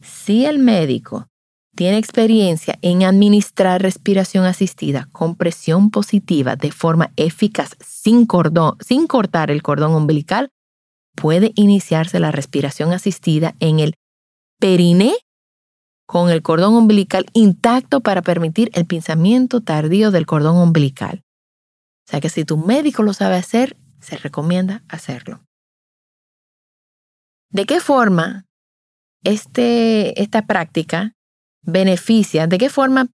si 0.00 0.46
el 0.46 0.58
médico 0.58 1.28
tiene 1.74 1.96
experiencia 1.98 2.78
en 2.82 3.02
administrar 3.02 3.80
respiración 3.80 4.44
asistida 4.44 5.08
con 5.12 5.36
presión 5.36 5.90
positiva 5.90 6.56
de 6.56 6.70
forma 6.70 7.12
eficaz 7.16 7.76
sin, 7.80 8.26
cortar 8.26 9.50
el 9.50 9.62
cordón 9.62 9.94
umbilical, 9.94 10.50
puede 11.14 11.52
iniciarse 11.54 12.20
la 12.20 12.32
respiración 12.32 12.92
asistida 12.92 13.54
en 13.60 13.80
el 13.80 13.94
periné 14.58 15.14
con 16.06 16.30
el 16.30 16.42
cordón 16.42 16.74
umbilical 16.74 17.26
intacto 17.32 18.00
para 18.00 18.22
permitir 18.22 18.70
el 18.74 18.86
pinzamiento 18.86 19.62
tardío 19.62 20.10
del 20.10 20.26
cordón 20.26 20.56
umbilical. 20.56 21.22
O 22.06 22.10
sea 22.10 22.20
que 22.20 22.28
si 22.28 22.44
tu 22.44 22.56
médico 22.56 23.02
lo 23.02 23.14
sabe 23.14 23.36
hacer, 23.36 23.76
se 24.00 24.16
recomienda 24.16 24.82
hacerlo. 24.88 25.40
¿De 27.50 27.66
qué 27.66 27.80
forma 27.80 28.46
este, 29.24 30.20
esta 30.20 30.46
práctica 30.46 31.12
beneficia, 31.62 32.46
de 32.46 32.58
qué 32.58 32.68
forma 32.68 33.06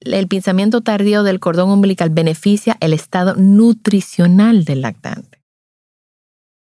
el 0.00 0.28
pinzamiento 0.28 0.80
tardío 0.80 1.24
del 1.24 1.40
cordón 1.40 1.70
umbilical 1.70 2.10
beneficia 2.10 2.76
el 2.80 2.92
estado 2.92 3.34
nutricional 3.34 4.64
del 4.64 4.82
lactante? 4.82 5.37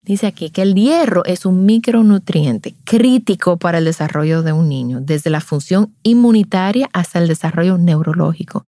Dice 0.09 0.27
aquí 0.27 0.49
que 0.49 0.62
el 0.62 0.75
hierro 0.75 1.23
es 1.27 1.44
un 1.44 1.66
micronutriente 1.66 2.75
crítico 2.85 3.59
para 3.59 3.77
el 3.77 3.85
desarrollo 3.85 4.42
de 4.42 4.55
un 4.55 4.66
niño, 4.66 5.01
desde 5.03 5.29
la 5.29 5.42
función 5.42 5.94
inmunitaria 6.03 6.88
hasta 6.94 7.18
el 7.18 7.29
desarrollo 7.29 7.77
neurológico. 7.77 8.64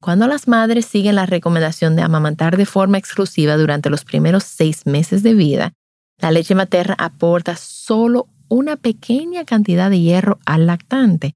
Cuando 0.00 0.28
las 0.28 0.46
madres 0.46 0.86
siguen 0.86 1.16
la 1.16 1.26
recomendación 1.26 1.96
de 1.96 2.02
amamantar 2.02 2.56
de 2.56 2.64
forma 2.64 2.96
exclusiva 2.96 3.56
durante 3.56 3.90
los 3.90 4.04
primeros 4.04 4.44
seis 4.44 4.86
meses 4.86 5.24
de 5.24 5.34
vida, 5.34 5.72
la 6.20 6.30
leche 6.30 6.54
materna 6.54 6.94
aporta 6.96 7.56
solo 7.56 8.28
una 8.48 8.76
pequeña 8.76 9.44
cantidad 9.44 9.90
de 9.90 9.98
hierro 9.98 10.38
al 10.46 10.68
lactante. 10.68 11.34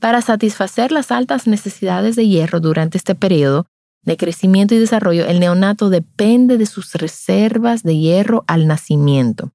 Para 0.00 0.22
satisfacer 0.22 0.92
las 0.92 1.10
altas 1.10 1.48
necesidades 1.48 2.14
de 2.14 2.28
hierro 2.28 2.60
durante 2.60 2.98
este 2.98 3.16
periodo, 3.16 3.66
de 4.04 4.16
crecimiento 4.16 4.74
y 4.74 4.78
desarrollo, 4.78 5.26
el 5.26 5.40
neonato 5.40 5.90
depende 5.90 6.58
de 6.58 6.66
sus 6.66 6.92
reservas 6.94 7.82
de 7.82 7.96
hierro 7.96 8.44
al 8.46 8.66
nacimiento. 8.66 9.52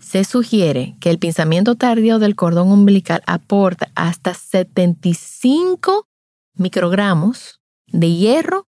Se 0.00 0.24
sugiere 0.24 0.96
que 1.00 1.10
el 1.10 1.18
pinzamiento 1.18 1.76
tardío 1.76 2.18
del 2.18 2.34
cordón 2.34 2.72
umbilical 2.72 3.22
aporta 3.26 3.90
hasta 3.94 4.34
75 4.34 6.08
microgramos 6.54 7.60
de 7.86 8.12
hierro, 8.12 8.66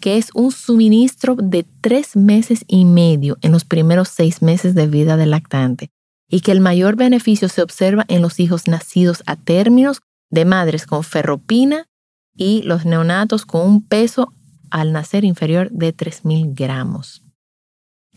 que 0.00 0.16
es 0.16 0.30
un 0.34 0.52
suministro 0.52 1.34
de 1.36 1.64
tres 1.80 2.16
meses 2.16 2.64
y 2.66 2.84
medio 2.84 3.38
en 3.42 3.52
los 3.52 3.64
primeros 3.64 4.08
seis 4.08 4.42
meses 4.42 4.74
de 4.74 4.86
vida 4.86 5.16
del 5.16 5.30
lactante, 5.30 5.90
y 6.28 6.40
que 6.40 6.52
el 6.52 6.60
mayor 6.60 6.96
beneficio 6.96 7.48
se 7.48 7.62
observa 7.62 8.04
en 8.08 8.22
los 8.22 8.38
hijos 8.38 8.66
nacidos 8.66 9.22
a 9.26 9.36
términos 9.36 10.00
de 10.30 10.44
madres 10.44 10.86
con 10.86 11.04
ferropina 11.04 11.86
y 12.34 12.62
los 12.62 12.84
neonatos 12.84 13.46
con 13.46 13.66
un 13.66 13.82
peso 13.82 14.32
al 14.70 14.92
nacer 14.92 15.24
inferior 15.24 15.70
de 15.70 15.94
3.000 15.94 16.54
gramos. 16.54 17.22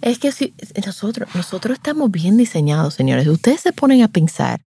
Es 0.01 0.19
que 0.19 0.31
si 0.31 0.53
nosotros, 0.85 1.29
nosotros 1.33 1.77
estamos 1.77 2.11
bien 2.11 2.37
diseñados, 2.37 2.93
señores. 2.93 3.27
Ustedes 3.27 3.61
se 3.61 3.73
ponen 3.73 4.03
a 4.03 4.07
pensar 4.07 4.61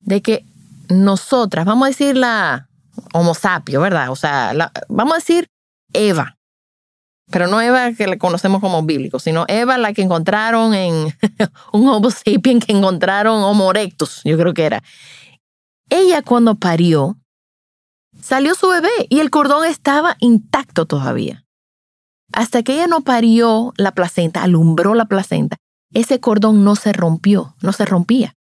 de 0.00 0.20
que 0.20 0.44
nosotras, 0.88 1.64
vamos 1.64 1.86
a 1.86 1.88
decir 1.88 2.16
la 2.16 2.68
Homo 3.12 3.34
sapio, 3.34 3.80
¿verdad? 3.80 4.10
O 4.10 4.16
sea, 4.16 4.54
la, 4.54 4.70
vamos 4.88 5.14
a 5.14 5.16
decir 5.16 5.48
Eva, 5.92 6.36
pero 7.30 7.46
no 7.46 7.60
Eva 7.60 7.92
que 7.92 8.06
le 8.06 8.18
conocemos 8.18 8.60
como 8.60 8.82
bíblico, 8.82 9.18
sino 9.18 9.44
Eva 9.48 9.78
la 9.78 9.92
que 9.92 10.02
encontraron 10.02 10.74
en 10.74 11.16
un 11.72 11.88
Homo 11.88 12.10
sapien 12.10 12.60
que 12.60 12.72
encontraron 12.72 13.42
Homo 13.42 13.70
erectus, 13.70 14.20
yo 14.24 14.36
creo 14.38 14.54
que 14.54 14.64
era. 14.64 14.82
Ella 15.90 16.22
cuando 16.22 16.54
parió, 16.54 17.16
salió 18.24 18.54
su 18.54 18.68
bebé 18.68 18.88
y 19.10 19.20
el 19.20 19.28
cordón 19.28 19.66
estaba 19.66 20.16
intacto 20.18 20.86
todavía. 20.86 21.44
Hasta 22.32 22.62
que 22.62 22.72
ella 22.72 22.86
no 22.86 23.02
parió 23.02 23.74
la 23.76 23.92
placenta, 23.92 24.42
alumbró 24.42 24.94
la 24.94 25.04
placenta, 25.04 25.58
ese 25.92 26.20
cordón 26.20 26.64
no 26.64 26.74
se 26.74 26.94
rompió, 26.94 27.54
no 27.60 27.72
se 27.72 27.84
rompía. 27.84 28.32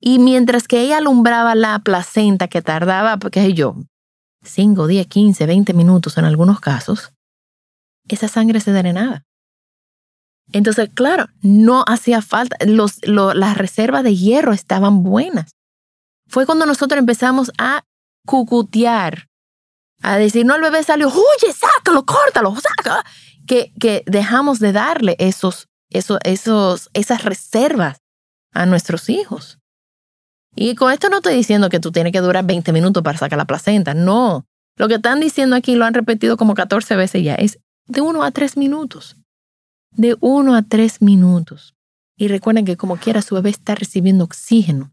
Y 0.00 0.18
mientras 0.18 0.68
que 0.68 0.82
ella 0.82 0.98
alumbraba 0.98 1.54
la 1.54 1.78
placenta, 1.78 2.48
que 2.48 2.60
tardaba, 2.60 3.18
qué 3.32 3.40
sé 3.40 3.54
yo, 3.54 3.74
5, 4.42 4.86
10, 4.86 5.06
15, 5.06 5.46
20 5.46 5.72
minutos 5.72 6.18
en 6.18 6.26
algunos 6.26 6.60
casos, 6.60 7.12
esa 8.06 8.28
sangre 8.28 8.60
se 8.60 8.72
drenaba. 8.72 9.22
Entonces, 10.52 10.90
claro, 10.92 11.26
no 11.40 11.84
hacía 11.86 12.20
falta, 12.20 12.56
los, 12.66 13.06
lo, 13.06 13.32
las 13.32 13.56
reservas 13.56 14.04
de 14.04 14.14
hierro 14.14 14.52
estaban 14.52 15.02
buenas. 15.02 15.52
Fue 16.28 16.44
cuando 16.44 16.66
nosotros 16.66 16.98
empezamos 16.98 17.50
a 17.58 17.82
cucutear, 18.30 19.26
a 20.02 20.16
decir, 20.16 20.46
no, 20.46 20.54
el 20.54 20.62
bebé 20.62 20.84
salió, 20.84 21.08
huye, 21.08 21.52
sácalo, 21.52 22.06
córtalo, 22.06 22.54
sácalo, 22.54 23.02
que, 23.44 23.72
que 23.80 24.04
dejamos 24.06 24.60
de 24.60 24.72
darle 24.72 25.16
esos, 25.18 25.66
esos, 25.90 26.20
esos, 26.22 26.90
esas 26.92 27.24
reservas 27.24 27.98
a 28.52 28.66
nuestros 28.66 29.08
hijos. 29.08 29.58
Y 30.54 30.76
con 30.76 30.92
esto 30.92 31.08
no 31.08 31.16
estoy 31.16 31.34
diciendo 31.34 31.68
que 31.70 31.80
tú 31.80 31.90
tienes 31.90 32.12
que 32.12 32.20
durar 32.20 32.44
20 32.44 32.72
minutos 32.72 33.02
para 33.02 33.18
sacar 33.18 33.36
la 33.36 33.46
placenta, 33.46 33.94
no. 33.94 34.46
Lo 34.76 34.86
que 34.86 34.94
están 34.94 35.18
diciendo 35.18 35.56
aquí, 35.56 35.74
lo 35.74 35.84
han 35.84 35.94
repetido 35.94 36.36
como 36.36 36.54
14 36.54 36.94
veces 36.94 37.24
ya, 37.24 37.34
es 37.34 37.58
de 37.86 38.00
1 38.00 38.22
a 38.22 38.30
3 38.30 38.56
minutos. 38.56 39.16
de 39.90 40.16
1 40.20 40.54
a 40.54 40.62
3 40.62 41.02
minutos. 41.02 41.74
Y 42.16 42.28
recuerden 42.28 42.64
que 42.64 42.76
como 42.76 42.96
quiera 42.96 43.22
su 43.22 43.34
bebé 43.34 43.50
está 43.50 43.74
recibiendo 43.74 44.22
oxígeno. 44.22 44.92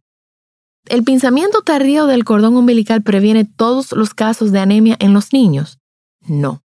¿El 0.90 1.04
pinzamiento 1.04 1.62
tardío 1.64 2.06
del 2.08 2.24
cordón 2.24 2.56
umbilical 2.56 3.02
previene 3.02 3.44
todos 3.44 3.92
los 3.92 4.14
casos 4.14 4.52
de 4.52 4.60
anemia 4.60 4.96
en 5.00 5.14
los 5.14 5.34
niños? 5.34 5.80
No. 6.22 6.64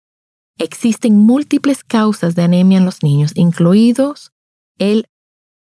Existen 0.59 1.15
múltiples 1.17 1.85
causas 1.85 2.35
de 2.35 2.43
anemia 2.43 2.79
en 2.79 2.85
los 2.85 3.03
niños, 3.05 3.31
incluidos 3.35 4.33
el 4.79 5.07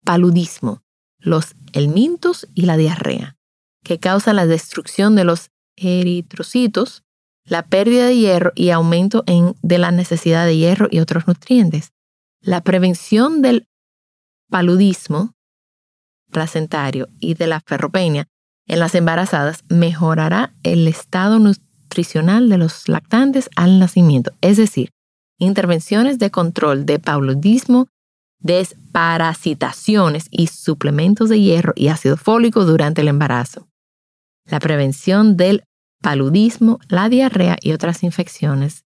paludismo, 0.04 0.82
los 1.18 1.54
helmintos 1.72 2.46
y 2.54 2.62
la 2.62 2.76
diarrea, 2.76 3.36
que 3.82 3.98
causan 3.98 4.36
la 4.36 4.46
destrucción 4.46 5.16
de 5.16 5.24
los 5.24 5.50
eritrocitos, 5.76 7.02
la 7.46 7.66
pérdida 7.66 8.06
de 8.06 8.16
hierro 8.16 8.52
y 8.54 8.70
aumento 8.70 9.24
en, 9.26 9.54
de 9.62 9.78
la 9.78 9.90
necesidad 9.90 10.44
de 10.44 10.56
hierro 10.56 10.88
y 10.90 11.00
otros 11.00 11.26
nutrientes. 11.26 11.92
La 12.40 12.60
prevención 12.62 13.40
del 13.40 13.68
paludismo 14.50 15.34
placentario 16.30 17.08
y 17.20 17.34
de 17.34 17.46
la 17.46 17.60
ferropenia 17.60 18.28
en 18.66 18.78
las 18.78 18.94
embarazadas 18.94 19.64
mejorará 19.68 20.52
el 20.62 20.88
estado 20.88 21.38
nutricional 21.38 22.48
de 22.48 22.58
los 22.58 22.88
lactantes 22.88 23.50
al 23.56 23.78
nacimiento, 23.78 24.32
es 24.40 24.56
decir, 24.56 24.90
intervenciones 25.38 26.18
de 26.18 26.30
control 26.30 26.86
de 26.86 26.98
paludismo, 26.98 27.88
desparasitaciones 28.40 30.26
y 30.30 30.48
suplementos 30.48 31.28
de 31.28 31.40
hierro 31.40 31.72
y 31.76 31.88
ácido 31.88 32.16
fólico 32.16 32.64
durante 32.64 33.00
el 33.00 33.08
embarazo. 33.08 33.66
La 34.46 34.60
prevención 34.60 35.36
del 35.36 35.64
paludismo, 36.02 36.78
la 36.88 37.08
diarrea 37.08 37.56
y 37.60 37.72
otras 37.72 38.02
infecciones 38.02 38.84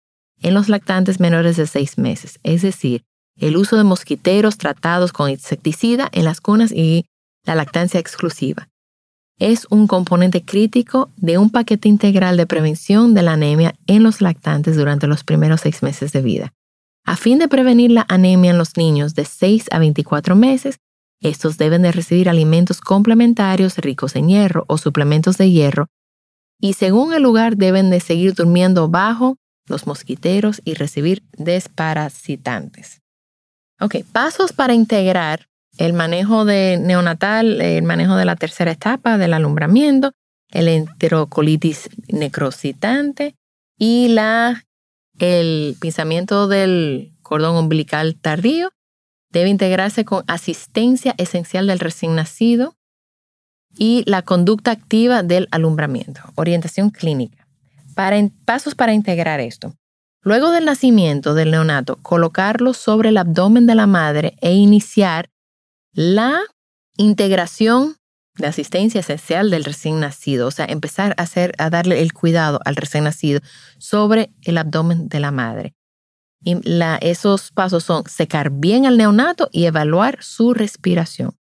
en 0.41 0.53
los 0.53 0.69
lactantes 0.69 1.19
menores 1.19 1.57
de 1.57 1.67
seis 1.67 1.97
meses, 1.97 2.39
es 2.43 2.61
decir, 2.61 3.03
el 3.37 3.57
uso 3.57 3.77
de 3.77 3.83
mosquiteros 3.83 4.57
tratados 4.57 5.13
con 5.13 5.29
insecticida 5.29 6.09
en 6.11 6.25
las 6.25 6.41
cunas 6.41 6.71
y 6.71 7.05
la 7.45 7.55
lactancia 7.55 7.99
exclusiva. 7.99 8.67
Es 9.41 9.65
un 9.71 9.87
componente 9.87 10.45
crítico 10.45 11.09
de 11.17 11.39
un 11.39 11.49
paquete 11.49 11.89
integral 11.89 12.37
de 12.37 12.45
prevención 12.45 13.15
de 13.15 13.23
la 13.23 13.33
anemia 13.33 13.73
en 13.87 14.03
los 14.03 14.21
lactantes 14.21 14.77
durante 14.77 15.07
los 15.07 15.23
primeros 15.23 15.61
seis 15.61 15.81
meses 15.81 16.11
de 16.11 16.21
vida. 16.21 16.53
A 17.05 17.15
fin 17.15 17.39
de 17.39 17.47
prevenir 17.47 17.89
la 17.89 18.05
anemia 18.07 18.51
en 18.51 18.59
los 18.59 18.77
niños 18.77 19.15
de 19.15 19.25
6 19.25 19.69
a 19.71 19.79
24 19.79 20.35
meses, 20.35 20.77
estos 21.21 21.57
deben 21.57 21.81
de 21.81 21.91
recibir 21.91 22.29
alimentos 22.29 22.81
complementarios 22.81 23.79
ricos 23.79 24.15
en 24.15 24.29
hierro 24.29 24.63
o 24.67 24.77
suplementos 24.77 25.39
de 25.39 25.49
hierro 25.49 25.87
y 26.61 26.73
según 26.73 27.11
el 27.11 27.23
lugar 27.23 27.57
deben 27.57 27.89
de 27.89 27.99
seguir 27.99 28.35
durmiendo 28.35 28.89
bajo 28.89 29.37
los 29.65 29.87
mosquiteros 29.87 30.61
y 30.65 30.75
recibir 30.75 31.23
desparasitantes. 31.35 33.01
Ok, 33.79 33.95
pasos 34.11 34.53
para 34.53 34.75
integrar 34.75 35.47
el 35.77 35.93
manejo 35.93 36.45
de 36.45 36.77
neonatal, 36.79 37.61
el 37.61 37.83
manejo 37.83 38.15
de 38.15 38.25
la 38.25 38.35
tercera 38.35 38.71
etapa 38.71 39.17
del 39.17 39.33
alumbramiento, 39.33 40.11
el 40.51 40.67
enterocolitis 40.67 41.89
necrocitante 42.07 43.35
y 43.77 44.09
la, 44.09 44.65
el 45.19 45.75
pinzamiento 45.79 46.47
del 46.47 47.13
cordón 47.21 47.55
umbilical 47.55 48.15
tardío. 48.15 48.71
Debe 49.29 49.49
integrarse 49.49 50.03
con 50.03 50.23
asistencia 50.27 51.15
esencial 51.17 51.67
del 51.67 51.79
recién 51.79 52.15
nacido 52.15 52.75
y 53.73 54.03
la 54.05 54.23
conducta 54.23 54.71
activa 54.71 55.23
del 55.23 55.47
alumbramiento, 55.51 56.21
orientación 56.35 56.89
clínica. 56.89 57.47
Para, 57.95 58.17
pasos 58.45 58.75
para 58.75 58.93
integrar 58.93 59.39
esto. 59.39 59.73
Luego 60.21 60.51
del 60.51 60.65
nacimiento 60.65 61.33
del 61.33 61.51
neonato, 61.51 61.97
colocarlo 62.01 62.73
sobre 62.73 63.09
el 63.09 63.17
abdomen 63.17 63.65
de 63.65 63.75
la 63.75 63.87
madre 63.87 64.35
e 64.41 64.53
iniciar 64.53 65.30
la 65.93 66.39
integración 66.97 67.95
de 68.37 68.47
asistencia 68.47 69.01
esencial 69.01 69.49
del 69.49 69.65
recién 69.65 69.99
nacido, 69.99 70.47
o 70.47 70.51
sea, 70.51 70.65
empezar 70.65 71.13
a, 71.17 71.23
hacer, 71.23 71.53
a 71.57 71.69
darle 71.69 72.01
el 72.01 72.13
cuidado 72.13 72.59
al 72.65 72.75
recién 72.75 73.03
nacido 73.03 73.41
sobre 73.77 74.33
el 74.43 74.57
abdomen 74.57 75.09
de 75.09 75.19
la 75.19 75.31
madre. 75.31 75.73
Y 76.43 76.57
esos 77.01 77.51
pasos 77.51 77.83
son 77.83 78.03
secar 78.07 78.49
bien 78.49 78.85
al 78.85 78.97
neonato 78.97 79.49
y 79.51 79.65
evaluar 79.65 80.17
su 80.21 80.53
respiración. 80.53 81.35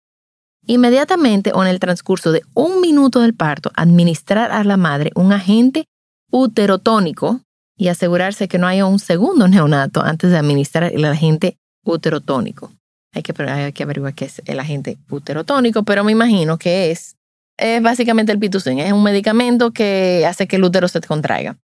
Inmediatamente 0.67 1.53
o 1.55 1.63
en 1.63 1.69
el 1.69 1.79
transcurso 1.79 2.33
de 2.33 2.43
un 2.55 2.81
minuto 2.81 3.21
del 3.21 3.35
parto, 3.35 3.71
administrar 3.75 4.51
a 4.51 4.65
la 4.65 4.77
madre 4.77 5.13
un 5.15 5.33
agente 5.33 5.85
uterotónico 6.31 7.41
y 7.77 7.89
asegurarse 7.89 8.49
que 8.49 8.59
no 8.59 8.67
haya 8.67 8.87
un 8.87 8.99
segundo 8.99 9.47
neonato 9.47 10.03
antes 10.03 10.31
de 10.31 10.37
administrar 10.37 10.93
el 10.93 11.05
agente 11.05 11.59
uterotónico. 11.85 12.73
Hay 13.13 13.23
que, 13.23 13.35
hay 13.43 13.73
que 13.73 13.83
averiguar 13.83 14.15
qué 14.15 14.27
es 14.27 14.43
el 14.45 14.61
agente 14.61 14.99
uterotónico, 15.11 15.83
pero 15.83 16.05
me 16.05 16.13
imagino 16.13 16.59
que 16.59 16.91
es, 16.91 17.17
es 17.57 17.83
básicamente 17.83 18.33
el 18.33 18.39
pitocin. 18.39 18.79
Es 18.79 18.93
un 18.93 19.03
medicamento 19.03 19.73
que 19.73 20.25
hace 20.27 20.47
que 20.47 20.57
el 20.57 20.65
útero 20.65 20.89
se 20.89 21.01
contraiga. 21.01 21.59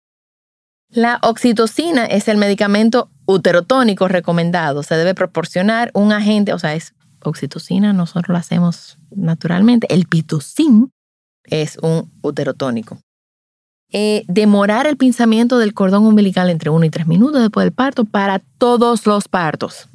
La 0.88 1.18
oxitocina 1.22 2.04
es 2.04 2.28
el 2.28 2.36
medicamento 2.36 3.10
uterotónico 3.26 4.08
recomendado. 4.08 4.82
Se 4.82 4.94
debe 4.94 5.14
proporcionar 5.14 5.90
un 5.94 6.12
agente, 6.12 6.52
o 6.52 6.58
sea, 6.58 6.74
es 6.74 6.94
oxitocina, 7.24 7.92
nosotros 7.92 8.28
lo 8.28 8.36
hacemos 8.36 8.98
naturalmente. 9.10 9.86
El 9.92 10.06
pitocin 10.06 10.92
es 11.44 11.78
un 11.78 12.12
uterotónico. 12.22 12.98
Eh, 13.90 14.24
demorar 14.26 14.86
el 14.86 14.96
pinzamiento 14.96 15.58
del 15.58 15.74
cordón 15.74 16.06
umbilical 16.06 16.48
entre 16.48 16.70
1 16.70 16.84
y 16.84 16.90
3 16.90 17.06
minutos 17.06 17.42
después 17.42 17.64
del 17.64 17.72
parto 17.72 18.04
para 18.04 18.40
todos 18.58 19.06
los 19.06 19.28
partos. 19.28 19.88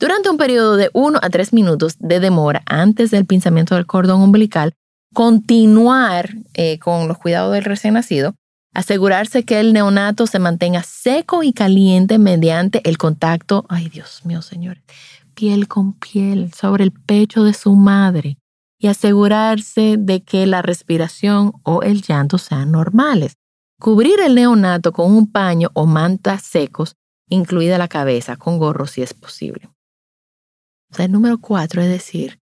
Durante 0.00 0.30
un 0.30 0.38
periodo 0.38 0.76
de 0.76 0.88
1 0.94 1.18
a 1.20 1.28
3 1.28 1.52
minutos 1.52 1.96
de 1.98 2.20
demora 2.20 2.62
antes 2.64 3.10
del 3.10 3.26
pinzamiento 3.26 3.74
del 3.74 3.84
cordón 3.84 4.22
umbilical, 4.22 4.72
continuar 5.12 6.30
eh, 6.54 6.78
con 6.78 7.06
los 7.06 7.18
cuidados 7.18 7.52
del 7.52 7.64
recién 7.64 7.92
nacido, 7.92 8.34
asegurarse 8.72 9.44
que 9.44 9.60
el 9.60 9.74
neonato 9.74 10.26
se 10.26 10.38
mantenga 10.38 10.82
seco 10.84 11.42
y 11.42 11.52
caliente 11.52 12.16
mediante 12.16 12.80
el 12.88 12.96
contacto, 12.96 13.66
ay 13.68 13.90
Dios 13.90 14.24
mío, 14.24 14.40
señores, 14.40 14.82
piel 15.34 15.68
con 15.68 15.92
piel 15.92 16.50
sobre 16.54 16.84
el 16.84 16.92
pecho 16.92 17.44
de 17.44 17.52
su 17.52 17.74
madre 17.74 18.38
y 18.78 18.86
asegurarse 18.86 19.96
de 19.98 20.22
que 20.22 20.46
la 20.46 20.62
respiración 20.62 21.52
o 21.62 21.82
el 21.82 22.00
llanto 22.00 22.38
sean 22.38 22.72
normales. 22.72 23.34
Cubrir 23.78 24.18
el 24.20 24.34
neonato 24.34 24.92
con 24.92 25.12
un 25.12 25.30
paño 25.30 25.68
o 25.74 25.84
mantas 25.84 26.40
secos, 26.40 26.96
incluida 27.28 27.76
la 27.76 27.88
cabeza, 27.88 28.38
con 28.38 28.56
gorro 28.56 28.86
si 28.86 29.02
es 29.02 29.12
posible. 29.12 29.68
El 30.98 31.12
número 31.12 31.38
cuatro 31.38 31.82
es 31.82 31.88
decir, 31.88 32.40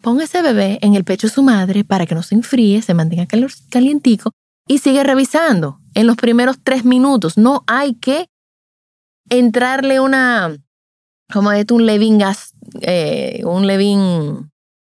ponga 0.00 0.24
ese 0.24 0.42
bebé 0.42 0.78
en 0.82 0.94
el 0.94 1.04
pecho 1.04 1.26
de 1.26 1.32
su 1.32 1.42
madre 1.42 1.84
para 1.84 2.06
que 2.06 2.14
no 2.14 2.22
se 2.22 2.34
enfríe, 2.34 2.82
se 2.82 2.94
mantenga 2.94 3.26
calientico 3.70 4.30
y 4.66 4.78
sigue 4.78 5.02
revisando 5.02 5.80
en 5.94 6.06
los 6.06 6.16
primeros 6.16 6.58
tres 6.62 6.84
minutos. 6.84 7.38
No 7.38 7.64
hay 7.66 7.94
que 7.94 8.26
entrarle 9.30 10.00
una, 10.00 10.56
como 11.32 11.52
es 11.52 11.66
un 11.70 11.86
levin 11.86 12.18
gas, 12.18 12.54
eh, 12.80 13.42
un 13.44 13.66
levin 13.66 14.50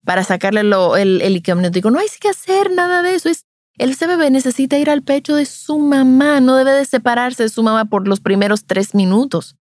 para 0.05 0.25
sacarle 0.25 0.61
el, 0.61 1.21
el 1.21 1.43
amniótico. 1.51 1.91
No 1.91 1.99
hay 1.99 2.09
que 2.21 2.29
hacer 2.29 2.73
nada 2.73 3.03
de 3.03 3.15
eso. 3.15 3.29
Es, 3.29 3.45
ese 3.77 4.07
bebé 4.07 4.31
necesita 4.31 4.79
ir 4.79 4.91
al 4.91 5.03
pecho 5.03 5.37
de 5.37 5.45
su 5.45 5.79
mamá. 5.79 6.41
No 6.41 6.57
debe 6.57 6.73
de 6.73 6.85
separarse 6.85 7.45
de 7.45 7.49
su 7.49 7.63
mamá 7.63 7.85
por 7.85 8.09
los 8.09 8.21
primeros 8.21 8.65
tres 8.65 8.95
minutos, 8.95 9.57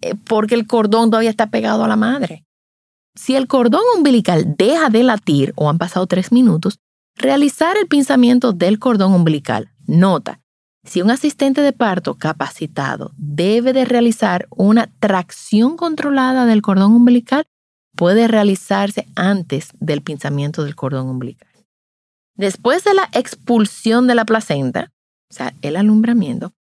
eh, 0.00 0.14
porque 0.14 0.54
el 0.54 0.66
cordón 0.66 1.10
todavía 1.10 1.30
está 1.30 1.50
pegado 1.50 1.84
a 1.84 1.88
la 1.88 1.96
madre. 1.96 2.46
Si 3.20 3.36
el 3.36 3.48
cordón 3.48 3.82
umbilical 3.98 4.54
deja 4.56 4.88
de 4.88 5.02
latir 5.02 5.52
o 5.54 5.68
han 5.68 5.76
pasado 5.76 6.06
tres 6.06 6.32
minutos, 6.32 6.78
realizar 7.14 7.76
el 7.76 7.86
pinzamiento 7.86 8.54
del 8.54 8.78
cordón 8.78 9.12
umbilical. 9.12 9.70
Nota, 9.86 10.40
si 10.84 11.02
un 11.02 11.10
asistente 11.10 11.60
de 11.60 11.74
parto 11.74 12.14
capacitado 12.14 13.12
debe 13.18 13.74
de 13.74 13.84
realizar 13.84 14.48
una 14.48 14.86
tracción 15.00 15.76
controlada 15.76 16.46
del 16.46 16.62
cordón 16.62 16.94
umbilical, 16.94 17.44
puede 17.94 18.26
realizarse 18.26 19.06
antes 19.16 19.68
del 19.80 20.00
pinzamiento 20.00 20.64
del 20.64 20.74
cordón 20.74 21.06
umbilical. 21.10 21.50
Después 22.36 22.84
de 22.84 22.94
la 22.94 23.10
expulsión 23.12 24.06
de 24.06 24.14
la 24.14 24.24
placenta, 24.24 24.92
o 25.30 25.34
sea, 25.34 25.52
el 25.60 25.76
alumbramiento, 25.76 26.54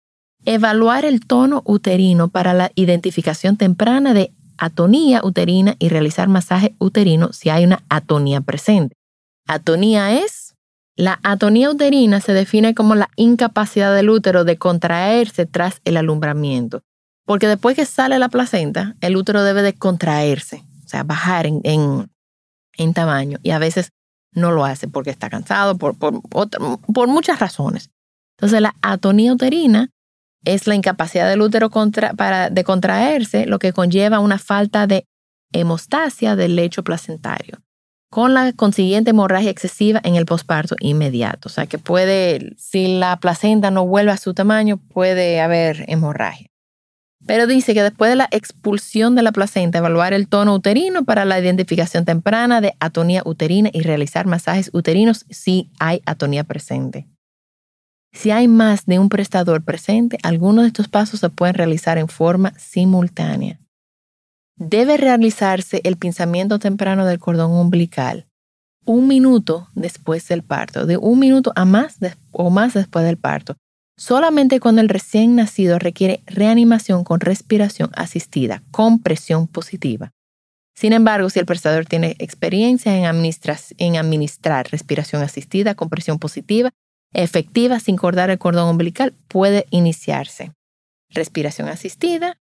evaluar 0.45 1.05
el 1.05 1.25
tono 1.25 1.63
uterino 1.65 2.27
para 2.27 2.53
la 2.53 2.73
identificación 2.75 3.57
temprana 3.57 4.13
de 4.13 4.33
atonía 4.59 5.21
uterina 5.25 5.77
y 5.79 5.89
realizar 5.89 6.29
masaje 6.29 6.75
uterino 6.79 7.33
si 7.33 7.51
hay 7.51 7.65
una 7.65 7.83
atonía 7.89 8.41
presente. 8.41 8.97
Atonía 9.47 10.21
es, 10.21 10.55
la 10.97 11.21
atonía 11.23 11.71
uterina 11.71 12.21
se 12.21 12.33
define 12.33 12.75
como 12.75 12.95
la 12.95 13.09
incapacidad 13.17 13.95
del 13.95 14.11
útero 14.11 14.45
de 14.45 14.59
contraerse 14.59 15.47
tras 15.47 15.81
el 15.85 15.97
alumbramiento, 15.97 16.83
porque 17.25 17.47
después 17.47 17.77
que 17.77 17.87
sale 17.87 18.19
la 18.19 18.29
placenta, 18.29 18.97
el 19.01 19.17
útero 19.17 19.43
debe 19.43 19.63
de 19.63 19.75
contraerse 19.75 20.65
o 20.89 20.91
sea, 20.91 21.03
bajar 21.03 21.45
en, 21.45 21.61
en, 22.79 22.95
tamaño. 22.95 23.39
Y 23.43 23.51
a 23.51 23.59
veces 23.59 23.91
no 24.33 24.53
lo 24.53 24.65
hace 24.65 24.89
porque 24.89 25.11
está 25.11 25.29
cansado, 25.29 25.77
por, 25.77 25.97
por, 25.99 27.09
muchas 27.09 27.41
razones. 27.41 27.91
Entonces 28.39 28.63
la 28.63 28.75
atonía 28.81 29.35
uterina 29.35 29.91
es 30.45 30.67
la 30.67 30.75
incapacidad 30.75 31.29
del 31.29 31.43
útero 31.43 31.71
para, 32.17 32.51
de 32.51 32.65
contraerse, 32.65 33.47
lo 33.47 33.59
que 33.59 33.73
conlleva 33.73 34.21
una 34.21 34.39
falta 34.39 34.87
de 34.87 35.05
hemostasia 35.53 36.37
del 36.37 36.57
lecho 36.57 36.85
placentario, 36.85 37.59
con 38.11 38.35
la 38.35 38.53
consiguiente 38.53 39.11
hemorragia 39.11 39.51
excesiva 39.51 40.01
en 40.05 40.15
el 40.15 40.27
posparto 40.27 40.77
inmediato. 40.81 41.49
O 41.49 41.51
sea 41.51 41.67
que 41.67 41.79
puede, 41.79 42.55
si 42.57 42.99
la 42.99 43.19
placenta 43.19 43.71
no 43.71 43.87
vuelve 43.87 44.13
a 44.13 44.17
su 44.17 44.35
tamaño, 44.35 44.79
puede 44.79 45.41
haber 45.41 45.85
hemorragia. 45.89 46.49
Pero 47.27 47.47
dice 47.47 47.75
que 47.75 47.83
después 47.83 48.11
de 48.11 48.17
la 48.17 48.29
expulsión 48.31 49.15
de 49.17 49.23
la 49.23 49.33
placenta, 49.33 49.79
evaluar 49.79 50.13
el 50.13 50.29
tono 50.29 50.55
uterino 50.55 51.05
para 51.05 51.25
la 51.25 51.39
identificación 51.39 52.05
temprana 52.05 52.61
de 52.61 52.75
atonía 52.79 53.23
uterina 53.25 53.71
y 53.73 53.83
realizar 53.83 54.27
masajes 54.27 54.71
uterinos 54.73 55.27
si 55.29 55.71
hay 55.81 56.01
atonía 56.07 56.45
presente. 56.45 57.09
Si 58.19 58.33
hay 58.33 58.49
más 58.49 58.85
de 58.85 58.99
un 58.99 59.11
prestador 59.11 59.63
presente, 59.63 60.19
algunos 60.25 60.65
de 60.65 60.69
estos 60.69 60.89
pasos 60.89 61.21
se 61.21 61.31
pueden 61.31 61.55
realizar 61.55 61.99
en 61.99 62.09
forma 62.09 62.53
simultánea. 62.59 63.61
Debe 64.57 64.97
realizarse 64.97 65.81
el 65.85 65.97
pinzamiento 65.97 66.59
temprano 66.59 67.07
del 67.07 67.21
cordón 67.21 67.53
umbilical 67.53 68.27
un 68.85 69.07
minuto 69.07 69.69
después 69.75 70.27
del 70.27 70.43
parto, 70.43 70.85
de 70.85 70.97
un 70.97 71.21
minuto 71.21 71.53
a 71.55 71.65
más 71.65 71.99
o 72.33 72.51
más 72.51 72.75
después 72.75 73.05
del 73.05 73.19
parto, 73.19 73.55
solamente 73.97 74.59
cuando 74.59 74.81
el 74.81 74.89
recién 74.89 75.37
nacido 75.37 75.79
requiere 75.79 76.23
reanimación 76.27 77.05
con 77.05 77.21
respiración 77.21 77.91
asistida, 77.95 78.65
con 78.73 79.01
presión 79.01 79.47
positiva. 79.47 80.11
Sin 80.75 80.93
embargo, 80.93 81.31
si 81.31 81.39
el 81.39 81.47
prestador 81.47 81.87
tiene 81.87 82.17
experiencia 82.19 82.97
en 82.97 83.05
administrar, 83.05 83.59
en 83.77 83.97
administrar 83.97 84.67
respiración 84.73 85.23
asistida 85.23 85.77
con 85.77 85.89
presión 85.89 86.19
positiva, 86.19 86.71
efectiva 87.13 87.81
sin 87.81 87.97
cortar 87.97 88.31
el 88.31 88.39
cordón 88.39 88.69
umbilical, 88.69 89.15
puede 89.29 89.67
iniciarse. 89.71 90.53
Respiración 91.11 91.69
asistida 91.69 92.39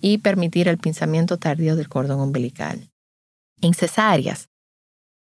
y 0.00 0.18
permitir 0.18 0.68
el 0.68 0.78
pinzamiento 0.78 1.36
tardío 1.36 1.76
del 1.76 1.88
cordón 1.88 2.20
umbilical. 2.20 2.90
En 3.60 3.74
cesáreas, 3.74 4.48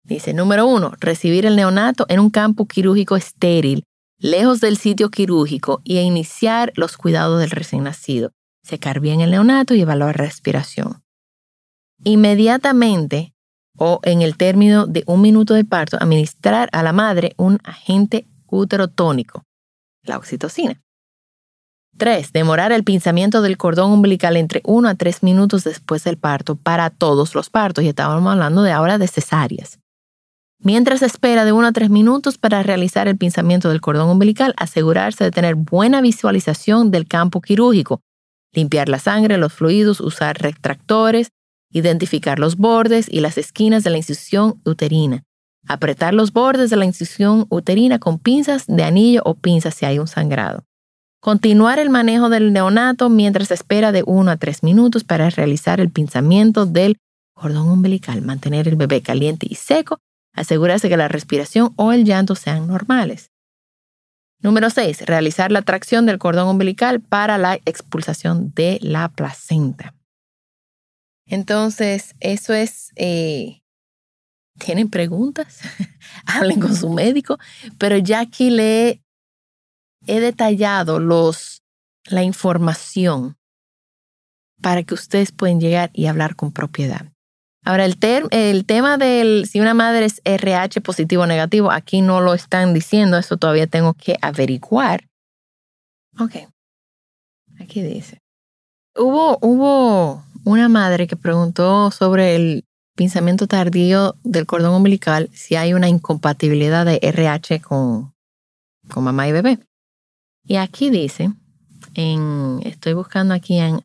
dice 0.03 0.33
número 0.33 0.67
uno, 0.67 0.93
recibir 0.99 1.45
el 1.45 1.55
neonato 1.55 2.05
en 2.09 2.19
un 2.19 2.29
campo 2.29 2.67
quirúrgico 2.67 3.15
estéril, 3.15 3.83
lejos 4.17 4.61
del 4.61 4.77
sitio 4.77 5.09
quirúrgico 5.09 5.81
y 5.83 5.97
iniciar 5.99 6.71
los 6.75 6.97
cuidados 6.97 7.39
del 7.39 7.51
recién 7.51 7.83
nacido. 7.83 8.31
Secar 8.63 8.99
bien 8.99 9.21
el 9.21 9.31
neonato 9.31 9.73
y 9.73 9.81
evaluar 9.81 10.17
respiración. 10.17 11.03
Inmediatamente 12.03 13.33
o 13.77 13.99
en 14.03 14.21
el 14.21 14.37
término 14.37 14.85
de 14.85 15.03
un 15.07 15.21
minuto 15.21 15.53
de 15.53 15.65
parto, 15.65 15.97
administrar 15.99 16.69
a 16.71 16.83
la 16.83 16.93
madre 16.93 17.33
un 17.37 17.59
agente 17.63 18.27
útero 18.51 18.87
tónico, 18.87 19.43
la 20.03 20.17
oxitocina. 20.17 20.81
3. 21.97 22.31
Demorar 22.31 22.71
el 22.71 22.83
pinzamiento 22.83 23.41
del 23.41 23.57
cordón 23.57 23.91
umbilical 23.91 24.37
entre 24.37 24.61
1 24.63 24.87
a 24.87 24.95
3 24.95 25.23
minutos 25.23 25.63
después 25.63 26.03
del 26.03 26.17
parto 26.17 26.55
para 26.55 26.89
todos 26.89 27.35
los 27.35 27.49
partos. 27.49 27.83
Y 27.83 27.89
estábamos 27.89 28.31
hablando 28.31 28.63
de 28.63 28.71
ahora 28.71 28.97
de 28.97 29.07
cesáreas. 29.07 29.79
Mientras 30.63 31.01
espera 31.01 31.43
de 31.43 31.51
1 31.51 31.67
a 31.67 31.71
3 31.71 31.89
minutos 31.89 32.37
para 32.37 32.63
realizar 32.63 33.07
el 33.07 33.17
pinzamiento 33.17 33.69
del 33.69 33.81
cordón 33.81 34.09
umbilical, 34.09 34.53
asegurarse 34.57 35.23
de 35.23 35.31
tener 35.31 35.55
buena 35.55 36.01
visualización 36.01 36.91
del 36.91 37.07
campo 37.07 37.41
quirúrgico, 37.41 38.01
limpiar 38.53 38.87
la 38.87 38.99
sangre, 38.99 39.37
los 39.37 39.53
fluidos, 39.53 39.99
usar 39.99 40.39
retractores, 40.39 41.29
identificar 41.71 42.37
los 42.37 42.57
bordes 42.57 43.07
y 43.09 43.21
las 43.21 43.37
esquinas 43.37 43.83
de 43.83 43.89
la 43.89 43.97
incisión 43.97 44.61
uterina, 44.63 45.23
Apretar 45.67 46.13
los 46.13 46.33
bordes 46.33 46.69
de 46.69 46.75
la 46.75 46.85
incisión 46.85 47.45
uterina 47.49 47.99
con 47.99 48.19
pinzas 48.19 48.65
de 48.67 48.83
anillo 48.83 49.21
o 49.25 49.35
pinzas 49.35 49.75
si 49.75 49.85
hay 49.85 49.99
un 49.99 50.07
sangrado. 50.07 50.63
Continuar 51.21 51.77
el 51.77 51.91
manejo 51.91 52.29
del 52.29 52.51
neonato 52.51 53.09
mientras 53.09 53.51
espera 53.51 53.91
de 53.91 54.03
1 54.05 54.31
a 54.31 54.37
3 54.37 54.63
minutos 54.63 55.03
para 55.03 55.29
realizar 55.29 55.79
el 55.79 55.91
pinzamiento 55.91 56.65
del 56.65 56.97
cordón 57.33 57.69
umbilical. 57.69 58.23
Mantener 58.23 58.67
el 58.67 58.75
bebé 58.75 59.01
caliente 59.01 59.45
y 59.47 59.55
seco. 59.55 59.99
Asegurarse 60.33 60.89
que 60.89 60.97
la 60.97 61.07
respiración 61.07 61.73
o 61.75 61.91
el 61.91 62.05
llanto 62.05 62.35
sean 62.35 62.65
normales. 62.65 63.29
Número 64.39 64.71
6. 64.71 65.05
Realizar 65.05 65.51
la 65.51 65.61
tracción 65.61 66.07
del 66.07 66.17
cordón 66.17 66.47
umbilical 66.47 67.01
para 67.01 67.37
la 67.37 67.55
expulsación 67.65 68.51
de 68.55 68.79
la 68.81 69.09
placenta. 69.09 69.93
Entonces, 71.27 72.15
eso 72.19 72.53
es 72.53 72.91
eh, 72.95 73.60
tienen 74.63 74.89
preguntas, 74.89 75.59
hablen 76.25 76.59
con 76.59 76.75
su 76.75 76.89
médico, 76.89 77.37
pero 77.77 77.97
ya 77.97 78.19
aquí 78.19 78.49
le 78.49 79.01
he 80.05 80.19
detallado 80.19 80.99
los, 80.99 81.63
la 82.05 82.23
información 82.23 83.37
para 84.61 84.83
que 84.83 84.93
ustedes 84.93 85.31
puedan 85.31 85.59
llegar 85.59 85.89
y 85.93 86.05
hablar 86.05 86.35
con 86.35 86.51
propiedad. 86.51 87.11
Ahora, 87.63 87.85
el, 87.85 87.97
el 88.31 88.65
tema 88.65 88.97
del 88.97 89.47
si 89.47 89.59
una 89.59 89.73
madre 89.73 90.05
es 90.05 90.21
RH 90.23 90.81
positivo 90.81 91.23
o 91.23 91.27
negativo, 91.27 91.71
aquí 91.71 92.01
no 92.01 92.19
lo 92.21 92.33
están 92.33 92.73
diciendo, 92.73 93.17
eso 93.17 93.37
todavía 93.37 93.67
tengo 93.67 93.93
que 93.93 94.17
averiguar. 94.21 95.07
Ok, 96.19 96.35
aquí 97.59 97.81
dice. 97.81 98.19
Hubo, 98.95 99.37
hubo 99.41 100.23
una 100.43 100.69
madre 100.69 101.07
que 101.07 101.15
preguntó 101.15 101.91
sobre 101.91 102.35
el 102.35 102.65
pinzamiento 102.95 103.47
tardío 103.47 104.15
del 104.23 104.45
cordón 104.45 104.75
umbilical 104.75 105.29
si 105.33 105.55
hay 105.55 105.73
una 105.73 105.89
incompatibilidad 105.89 106.85
de 106.85 106.99
RH 107.01 107.61
con, 107.61 108.13
con 108.89 109.03
mamá 109.03 109.27
y 109.27 109.31
bebé. 109.31 109.57
Y 110.43 110.57
aquí 110.57 110.89
dice, 110.89 111.31
estoy 112.63 112.93
buscando 112.93 113.33
aquí 113.33 113.59
en 113.59 113.81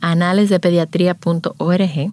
analesdepediatría.org, 0.00 2.12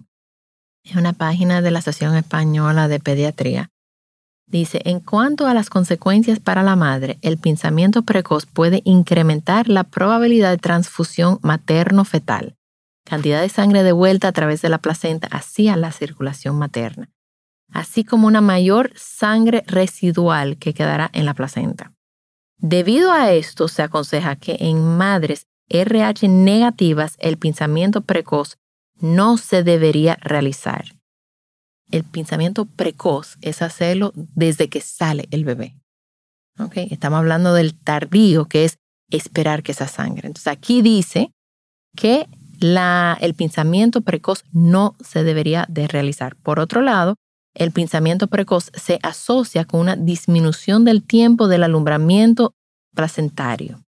es 0.82 0.96
una 0.96 1.12
página 1.12 1.60
de 1.60 1.70
la 1.70 1.80
Asociación 1.80 2.16
Española 2.16 2.88
de 2.88 3.00
Pediatría. 3.00 3.70
Dice, 4.46 4.80
en 4.84 5.00
cuanto 5.00 5.46
a 5.46 5.54
las 5.54 5.70
consecuencias 5.70 6.40
para 6.40 6.62
la 6.62 6.74
madre, 6.74 7.18
el 7.22 7.38
pinzamiento 7.38 8.02
precoz 8.02 8.46
puede 8.46 8.82
incrementar 8.84 9.68
la 9.68 9.84
probabilidad 9.84 10.50
de 10.50 10.58
transfusión 10.58 11.38
materno-fetal 11.42 12.56
cantidad 13.04 13.40
de 13.40 13.48
sangre 13.48 13.82
de 13.82 13.92
vuelta 13.92 14.28
a 14.28 14.32
través 14.32 14.62
de 14.62 14.68
la 14.68 14.78
placenta 14.78 15.26
hacia 15.28 15.76
la 15.76 15.92
circulación 15.92 16.58
materna, 16.58 17.08
así 17.72 18.04
como 18.04 18.26
una 18.26 18.40
mayor 18.40 18.92
sangre 18.96 19.64
residual 19.66 20.58
que 20.58 20.74
quedará 20.74 21.10
en 21.12 21.24
la 21.24 21.34
placenta. 21.34 21.92
Debido 22.58 23.12
a 23.12 23.32
esto, 23.32 23.68
se 23.68 23.82
aconseja 23.82 24.36
que 24.36 24.56
en 24.60 24.96
madres 24.96 25.46
RH 25.68 26.28
negativas 26.28 27.16
el 27.18 27.38
pinzamiento 27.38 28.02
precoz 28.02 28.58
no 29.00 29.38
se 29.38 29.62
debería 29.62 30.16
realizar. 30.20 30.84
El 31.90 32.04
pinzamiento 32.04 32.66
precoz 32.66 33.38
es 33.40 33.62
hacerlo 33.62 34.12
desde 34.14 34.68
que 34.68 34.80
sale 34.80 35.26
el 35.30 35.44
bebé. 35.44 35.74
Estamos 36.74 37.18
hablando 37.18 37.54
del 37.54 37.74
tardío, 37.74 38.46
que 38.46 38.66
es 38.66 38.76
esperar 39.10 39.62
que 39.62 39.72
esa 39.72 39.88
sangre. 39.88 40.26
Entonces 40.26 40.48
aquí 40.48 40.82
dice 40.82 41.32
que 41.96 42.28
el 42.60 43.34
pinzamiento 43.34 44.02
precoz 44.02 44.44
no 44.52 44.94
se 45.00 45.24
debería 45.24 45.66
de 45.68 45.88
realizar. 45.88 46.36
Por 46.36 46.60
otro 46.60 46.82
lado, 46.82 47.16
el 47.54 47.72
pinzamiento 47.72 48.28
precoz 48.28 48.70
se 48.74 48.98
asocia 49.02 49.64
con 49.64 49.80
una 49.80 49.96
disminución 49.96 50.84
del 50.84 51.02
tiempo 51.02 51.48
del 51.48 51.64
alumbramiento 51.64 52.52
placentario. 52.94 53.82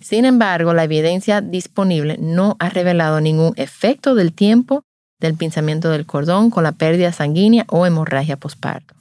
Sin 0.00 0.24
embargo, 0.24 0.72
la 0.72 0.84
evidencia 0.84 1.40
disponible 1.40 2.16
no 2.18 2.56
ha 2.58 2.70
revelado 2.70 3.20
ningún 3.20 3.52
efecto 3.56 4.14
del 4.14 4.32
tiempo 4.32 4.82
del 5.20 5.34
pinzamiento 5.34 5.90
del 5.90 6.06
cordón 6.06 6.50
con 6.50 6.64
la 6.64 6.72
pérdida 6.72 7.12
sanguínea 7.12 7.66
o 7.68 7.86
hemorragia 7.86 8.38
posparto. 8.38 8.94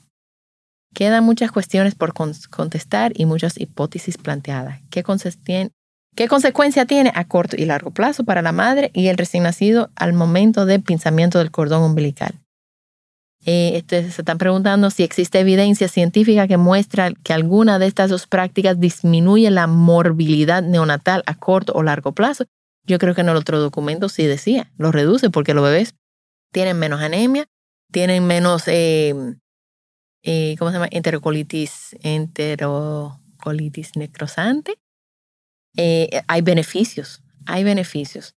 Quedan 0.93 1.23
muchas 1.23 1.51
cuestiones 1.51 1.95
por 1.95 2.13
contestar 2.13 3.13
y 3.15 3.25
muchas 3.25 3.59
hipótesis 3.59 4.17
planteadas. 4.17 4.81
¿Qué, 4.89 5.03
¿Qué 6.15 6.27
consecuencia 6.27 6.85
tiene 6.85 7.11
a 7.15 7.25
corto 7.27 7.55
y 7.57 7.65
largo 7.65 7.91
plazo 7.91 8.23
para 8.23 8.41
la 8.41 8.51
madre 8.51 8.91
y 8.93 9.07
el 9.07 9.17
recién 9.17 9.43
nacido 9.43 9.89
al 9.95 10.13
momento 10.13 10.65
del 10.65 10.81
pinzamiento 10.81 11.39
del 11.39 11.51
cordón 11.51 11.83
umbilical? 11.83 12.33
Eh, 13.45 13.81
se 13.87 13.99
están 13.99 14.37
preguntando 14.37 14.89
si 14.89 15.03
existe 15.03 15.39
evidencia 15.39 15.87
científica 15.87 16.45
que 16.45 16.57
muestra 16.57 17.13
que 17.23 17.31
alguna 17.31 17.79
de 17.79 17.85
estas 17.85 18.09
dos 18.09 18.27
prácticas 18.27 18.79
disminuye 18.79 19.49
la 19.49 19.65
morbilidad 19.65 20.61
neonatal 20.61 21.23
a 21.25 21.35
corto 21.35 21.71
o 21.73 21.83
largo 21.83 22.11
plazo. 22.11 22.43
Yo 22.85 22.99
creo 22.99 23.15
que 23.15 23.21
en 23.21 23.29
el 23.29 23.37
otro 23.37 23.59
documento 23.59 24.09
sí 24.09 24.25
decía, 24.25 24.69
lo 24.77 24.91
reduce 24.91 25.29
porque 25.29 25.53
los 25.53 25.63
bebés 25.63 25.95
tienen 26.51 26.77
menos 26.79 26.99
anemia, 27.01 27.45
tienen 27.91 28.27
menos, 28.27 28.67
eh, 28.67 29.15
eh, 30.23 30.55
¿cómo 30.59 30.71
se 30.71 30.75
llama? 30.75 30.89
Enterocolitis, 30.91 31.95
enterocolitis 32.01 33.95
necrosante 33.95 34.75
eh, 35.81 36.23
hay 36.27 36.41
beneficios, 36.41 37.21
hay 37.45 37.63
beneficios. 37.63 38.35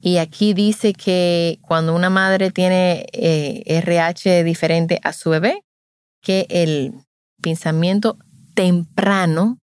Y 0.00 0.16
aquí 0.16 0.52
dice 0.52 0.94
que 0.94 1.60
cuando 1.62 1.94
una 1.94 2.10
madre 2.10 2.50
tiene 2.50 3.06
RH 3.12 4.40
eh, 4.40 4.42
diferente 4.42 4.98
a 5.04 5.12
su 5.12 5.30
bebé, 5.30 5.62
que 6.20 6.46
el 6.50 6.92
pensamiento 7.40 8.18
temprano 8.54 9.58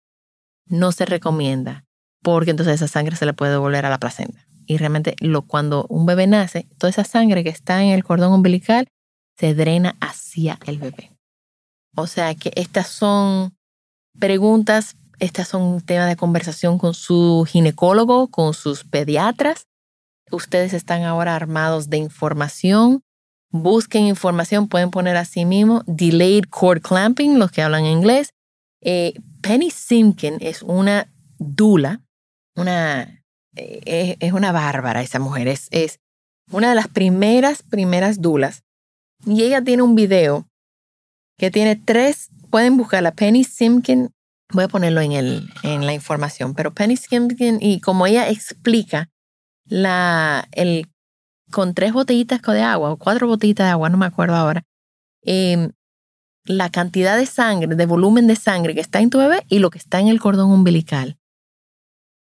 no 0.67 0.93
se 0.93 1.07
recomienda 1.07 1.87
porque 2.23 2.51
entonces 2.51 2.75
esa 2.75 2.89
sangre 2.89 3.17
se 3.17 3.25
le 3.25 3.33
puede 3.33 3.53
devolver 3.53 3.87
a 3.87 3.89
la 3.89 3.99
placenta. 3.99 4.47
Y 4.67 4.77
realmente 4.77 5.17
lo, 5.21 5.43
cuando 5.43 5.87
un 5.89 6.05
bebé 6.05 6.27
nace, 6.27 6.69
toda 6.77 6.91
esa 6.91 7.05
sangre 7.05 7.45
que 7.45 7.51
está 7.51 7.83
en 7.83 7.91
el 7.91 8.05
cordón 8.05 8.33
umbilical 8.33 8.89
se 9.39 9.55
drena 9.55 9.97
hacia 10.01 10.59
el 10.67 10.79
bebé. 10.79 11.13
O 11.95 12.07
sea 12.07 12.35
que 12.35 12.53
estas 12.57 12.89
son 12.89 13.57
preguntas, 14.19 14.97
estas 15.19 15.49
son 15.49 15.81
temas 15.81 16.09
de 16.09 16.17
conversación 16.17 16.79
con 16.79 16.95
su 16.95 17.47
ginecólogo, 17.49 18.29
con 18.29 18.55
sus 18.55 18.85
pediatras. 18.85 19.67
Ustedes 20.31 20.73
están 20.73 21.03
ahora 21.03 21.35
armados 21.35 21.89
de 21.89 21.99
información. 21.99 23.03
Busquen 23.51 24.07
información, 24.07 24.69
pueden 24.69 24.91
poner 24.91 25.17
así 25.17 25.45
mismo 25.45 25.83
delayed 25.87 26.45
cord 26.51 26.83
clamping, 26.83 27.39
los 27.39 27.51
que 27.51 27.63
hablan 27.63 27.87
inglés. 27.87 28.31
Eh, 28.83 29.15
Penny 29.41 29.71
Simkin 29.71 30.37
es 30.41 30.63
una 30.63 31.11
dula, 31.39 32.03
una, 32.57 33.23
eh, 33.55 34.17
es, 34.19 34.33
una 34.33 34.53
bárbara 34.53 35.01
esa 35.03 35.19
mujer, 35.19 35.49
es, 35.49 35.69
es 35.71 36.01
una 36.51 36.71
de 36.71 36.75
las 36.75 36.89
primeras, 36.89 37.63
primeras 37.63 38.21
dulas. 38.21 38.65
Y 39.25 39.45
ella 39.45 39.63
tiene 39.63 39.83
un 39.83 39.95
video 39.95 40.47
que 41.39 41.51
tiene 41.51 41.77
tres, 41.77 42.29
pueden 42.51 42.77
buscarla, 42.77 43.13
Penny 43.13 43.45
Simkin, 43.45 44.11
voy 44.53 44.65
a 44.65 44.69
ponerlo 44.69 45.01
en, 45.01 45.13
el, 45.13 45.51
en 45.63 45.87
la 45.87 45.93
información, 45.93 46.55
pero 46.55 46.73
Penny 46.73 46.97
Simkin, 46.97 47.59
y 47.61 47.81
como 47.81 48.07
ella 48.07 48.29
explica, 48.29 49.11
la, 49.65 50.49
el, 50.53 50.89
con 51.51 51.75
tres 51.75 51.93
botellitas 51.93 52.41
de 52.43 52.63
agua 52.63 52.93
o 52.93 52.97
cuatro 52.97 53.27
botellitas 53.27 53.67
de 53.67 53.71
agua, 53.73 53.89
no 53.89 53.99
me 53.99 54.07
acuerdo 54.07 54.37
ahora, 54.37 54.63
em, 55.23 55.73
la 56.45 56.71
cantidad 56.71 57.17
de 57.17 57.27
sangre, 57.27 57.75
de 57.75 57.87
volumen 57.87 58.27
de 58.27 58.37
sangre 58.37 58.75
que 58.75 58.81
está 58.81 59.01
en 59.01 59.11
tu 59.11 59.19
bebé 59.19 59.45
y 59.49 59.59
lo 59.59 59.71
que 59.71 59.79
está 59.79 59.99
en 60.01 60.09
el 60.09 60.21
cordón 60.21 60.51
umbilical. 60.51 61.19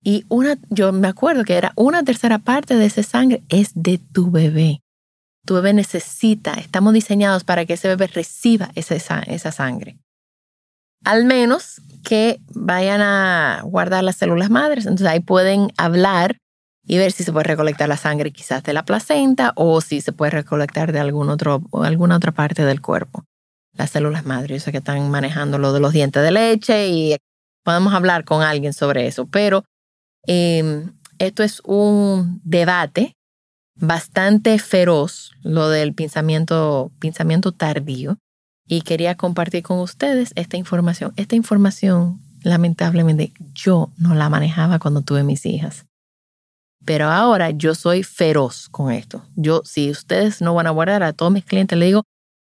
Y 0.03 0.25
una, 0.29 0.59
yo 0.71 0.93
me 0.93 1.09
acuerdo 1.09 1.45
que 1.45 1.55
era 1.55 1.73
una 1.77 2.03
tercera 2.03 2.39
parte 2.39 2.77
de 2.77 2.87
esa 2.87 3.03
sangre 3.03 3.43
es 3.49 3.73
de 3.75 3.99
tu 3.99 4.31
bebé. 4.31 4.83
Tu 5.45 5.55
bebé 5.55 5.73
necesita, 5.73 6.55
estamos 6.55 6.93
diseñados 6.95 7.45
para 7.45 7.64
que 7.64 7.75
ese 7.75 7.89
bebé 7.89 8.07
reciba 8.09 8.71
esa, 8.75 9.21
esa 9.21 9.53
sangre. 9.53 9.99
Al 11.05 11.25
menos 11.25 11.81
que 12.05 12.41
vayan 12.55 13.01
a 13.01 13.63
guardar 13.65 14.05
las 14.05 14.17
células 14.17 14.51
madres. 14.51 14.85
Entonces 14.85 15.07
ahí 15.07 15.21
pueden 15.21 15.69
hablar 15.77 16.39
y 16.87 16.99
ver 16.99 17.13
si 17.13 17.25
se 17.25 17.33
puede 17.33 17.45
recolectar 17.45 17.89
la 17.89 17.97
sangre 17.97 18.33
quizás 18.33 18.63
de 18.63 18.73
la 18.73 18.85
placenta 18.85 19.53
o 19.57 19.81
si 19.81 20.01
se 20.01 20.13
puede 20.13 20.31
recolectar 20.31 20.93
de 20.93 21.01
algún 21.01 21.29
otro, 21.29 21.63
alguna 21.73 22.17
otra 22.17 22.33
parte 22.33 22.65
del 22.65 22.81
cuerpo. 22.81 23.25
Las 23.75 23.91
células 23.91 24.25
madres, 24.25 24.65
yo 24.65 24.73
que 24.73 24.79
están 24.79 25.11
manejando 25.11 25.59
lo 25.59 25.73
de 25.73 25.81
los 25.81 25.93
dientes 25.93 26.23
de 26.23 26.31
leche 26.31 26.89
y 26.89 27.17
podemos 27.65 27.93
hablar 27.93 28.25
con 28.25 28.43
alguien 28.43 28.73
sobre 28.73 29.07
eso, 29.07 29.27
pero 29.27 29.65
Em, 30.29 30.93
esto 31.19 31.43
es 31.43 31.63
un 31.65 32.43
debate 32.45 33.17
bastante 33.77 34.59
feroz, 34.59 35.33
lo 35.43 35.71
del 35.71 35.95
pensamiento, 35.95 36.93
pensamiento 37.01 37.53
tardío, 37.53 38.19
y 38.69 38.83
quería 38.83 39.16
compartir 39.16 39.62
con 39.62 39.81
ustedes 39.81 40.33
esta 40.37 40.57
información. 40.57 41.12
Esta 41.16 41.35
información, 41.35 42.21
lamentablemente, 42.43 43.33
yo 43.55 43.91
no 43.97 44.14
la 44.14 44.29
manejaba 44.29 44.79
cuando 44.79 45.01
tuve 45.01 45.25
mis 45.25 45.47
hijas. 45.47 45.87
Pero 46.85 47.09
ahora 47.09 47.51
yo 47.51 47.75
soy 47.75 48.03
feroz 48.03 48.69
con 48.69 48.93
esto. 48.93 49.25
Yo, 49.35 49.62
si 49.64 49.91
ustedes 49.91 50.41
no 50.41 50.55
van 50.55 50.66
a 50.66 50.71
guardar 50.71 51.03
a 51.03 51.12
todos 51.12 51.33
mis 51.33 51.45
clientes, 51.45 51.79
les 51.79 51.89
digo, 51.89 52.05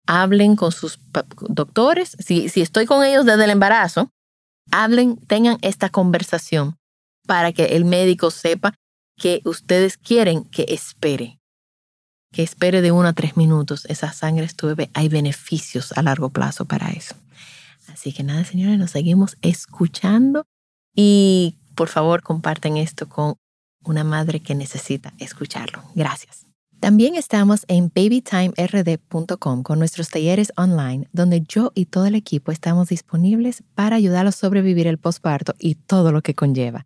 hablen 0.07 0.55
con 0.55 0.71
sus 0.71 0.99
doctores. 1.49 2.17
Si, 2.19 2.49
si 2.49 2.61
estoy 2.61 2.85
con 2.87 3.05
ellos 3.05 3.25
desde 3.25 3.45
el 3.45 3.51
embarazo, 3.51 4.09
hablen, 4.71 5.17
tengan 5.17 5.57
esta 5.61 5.89
conversación 5.89 6.77
para 7.27 7.51
que 7.51 7.75
el 7.77 7.85
médico 7.85 8.31
sepa 8.31 8.73
que 9.17 9.41
ustedes 9.45 9.97
quieren 9.97 10.43
que 10.45 10.65
espere. 10.69 11.39
Espere 12.43 12.81
de 12.81 12.91
uno 12.91 13.07
a 13.07 13.13
tres 13.13 13.37
minutos. 13.37 13.85
Esa 13.85 14.13
sangre 14.13 14.45
estuve, 14.45 14.89
hay 14.93 15.09
beneficios 15.09 15.91
a 15.93 16.01
largo 16.01 16.29
plazo 16.29 16.65
para 16.65 16.89
eso. 16.91 17.15
Así 17.87 18.13
que 18.13 18.23
nada, 18.23 18.43
señores, 18.45 18.77
nos 18.77 18.91
seguimos 18.91 19.37
escuchando 19.41 20.43
y 20.95 21.55
por 21.75 21.87
favor 21.89 22.21
comparten 22.21 22.77
esto 22.77 23.07
con 23.07 23.35
una 23.83 24.03
madre 24.03 24.41
que 24.41 24.55
necesita 24.55 25.13
escucharlo. 25.19 25.83
Gracias. 25.95 26.45
También 26.79 27.15
estamos 27.15 27.65
en 27.67 27.91
babytimerd.com 27.93 29.63
con 29.63 29.79
nuestros 29.79 30.09
talleres 30.09 30.53
online, 30.57 31.07
donde 31.11 31.41
yo 31.41 31.71
y 31.73 31.85
todo 31.85 32.05
el 32.05 32.13
equipo 32.13 32.51
estamos 32.51 32.89
disponibles 32.89 33.63
para 33.73 33.95
ayudarlos 33.95 34.35
a 34.35 34.39
sobrevivir 34.39 34.85
el 34.85 34.99
posparto 34.99 35.55
y 35.57 35.75
todo 35.75 36.11
lo 36.11 36.21
que 36.21 36.35
conlleva. 36.35 36.85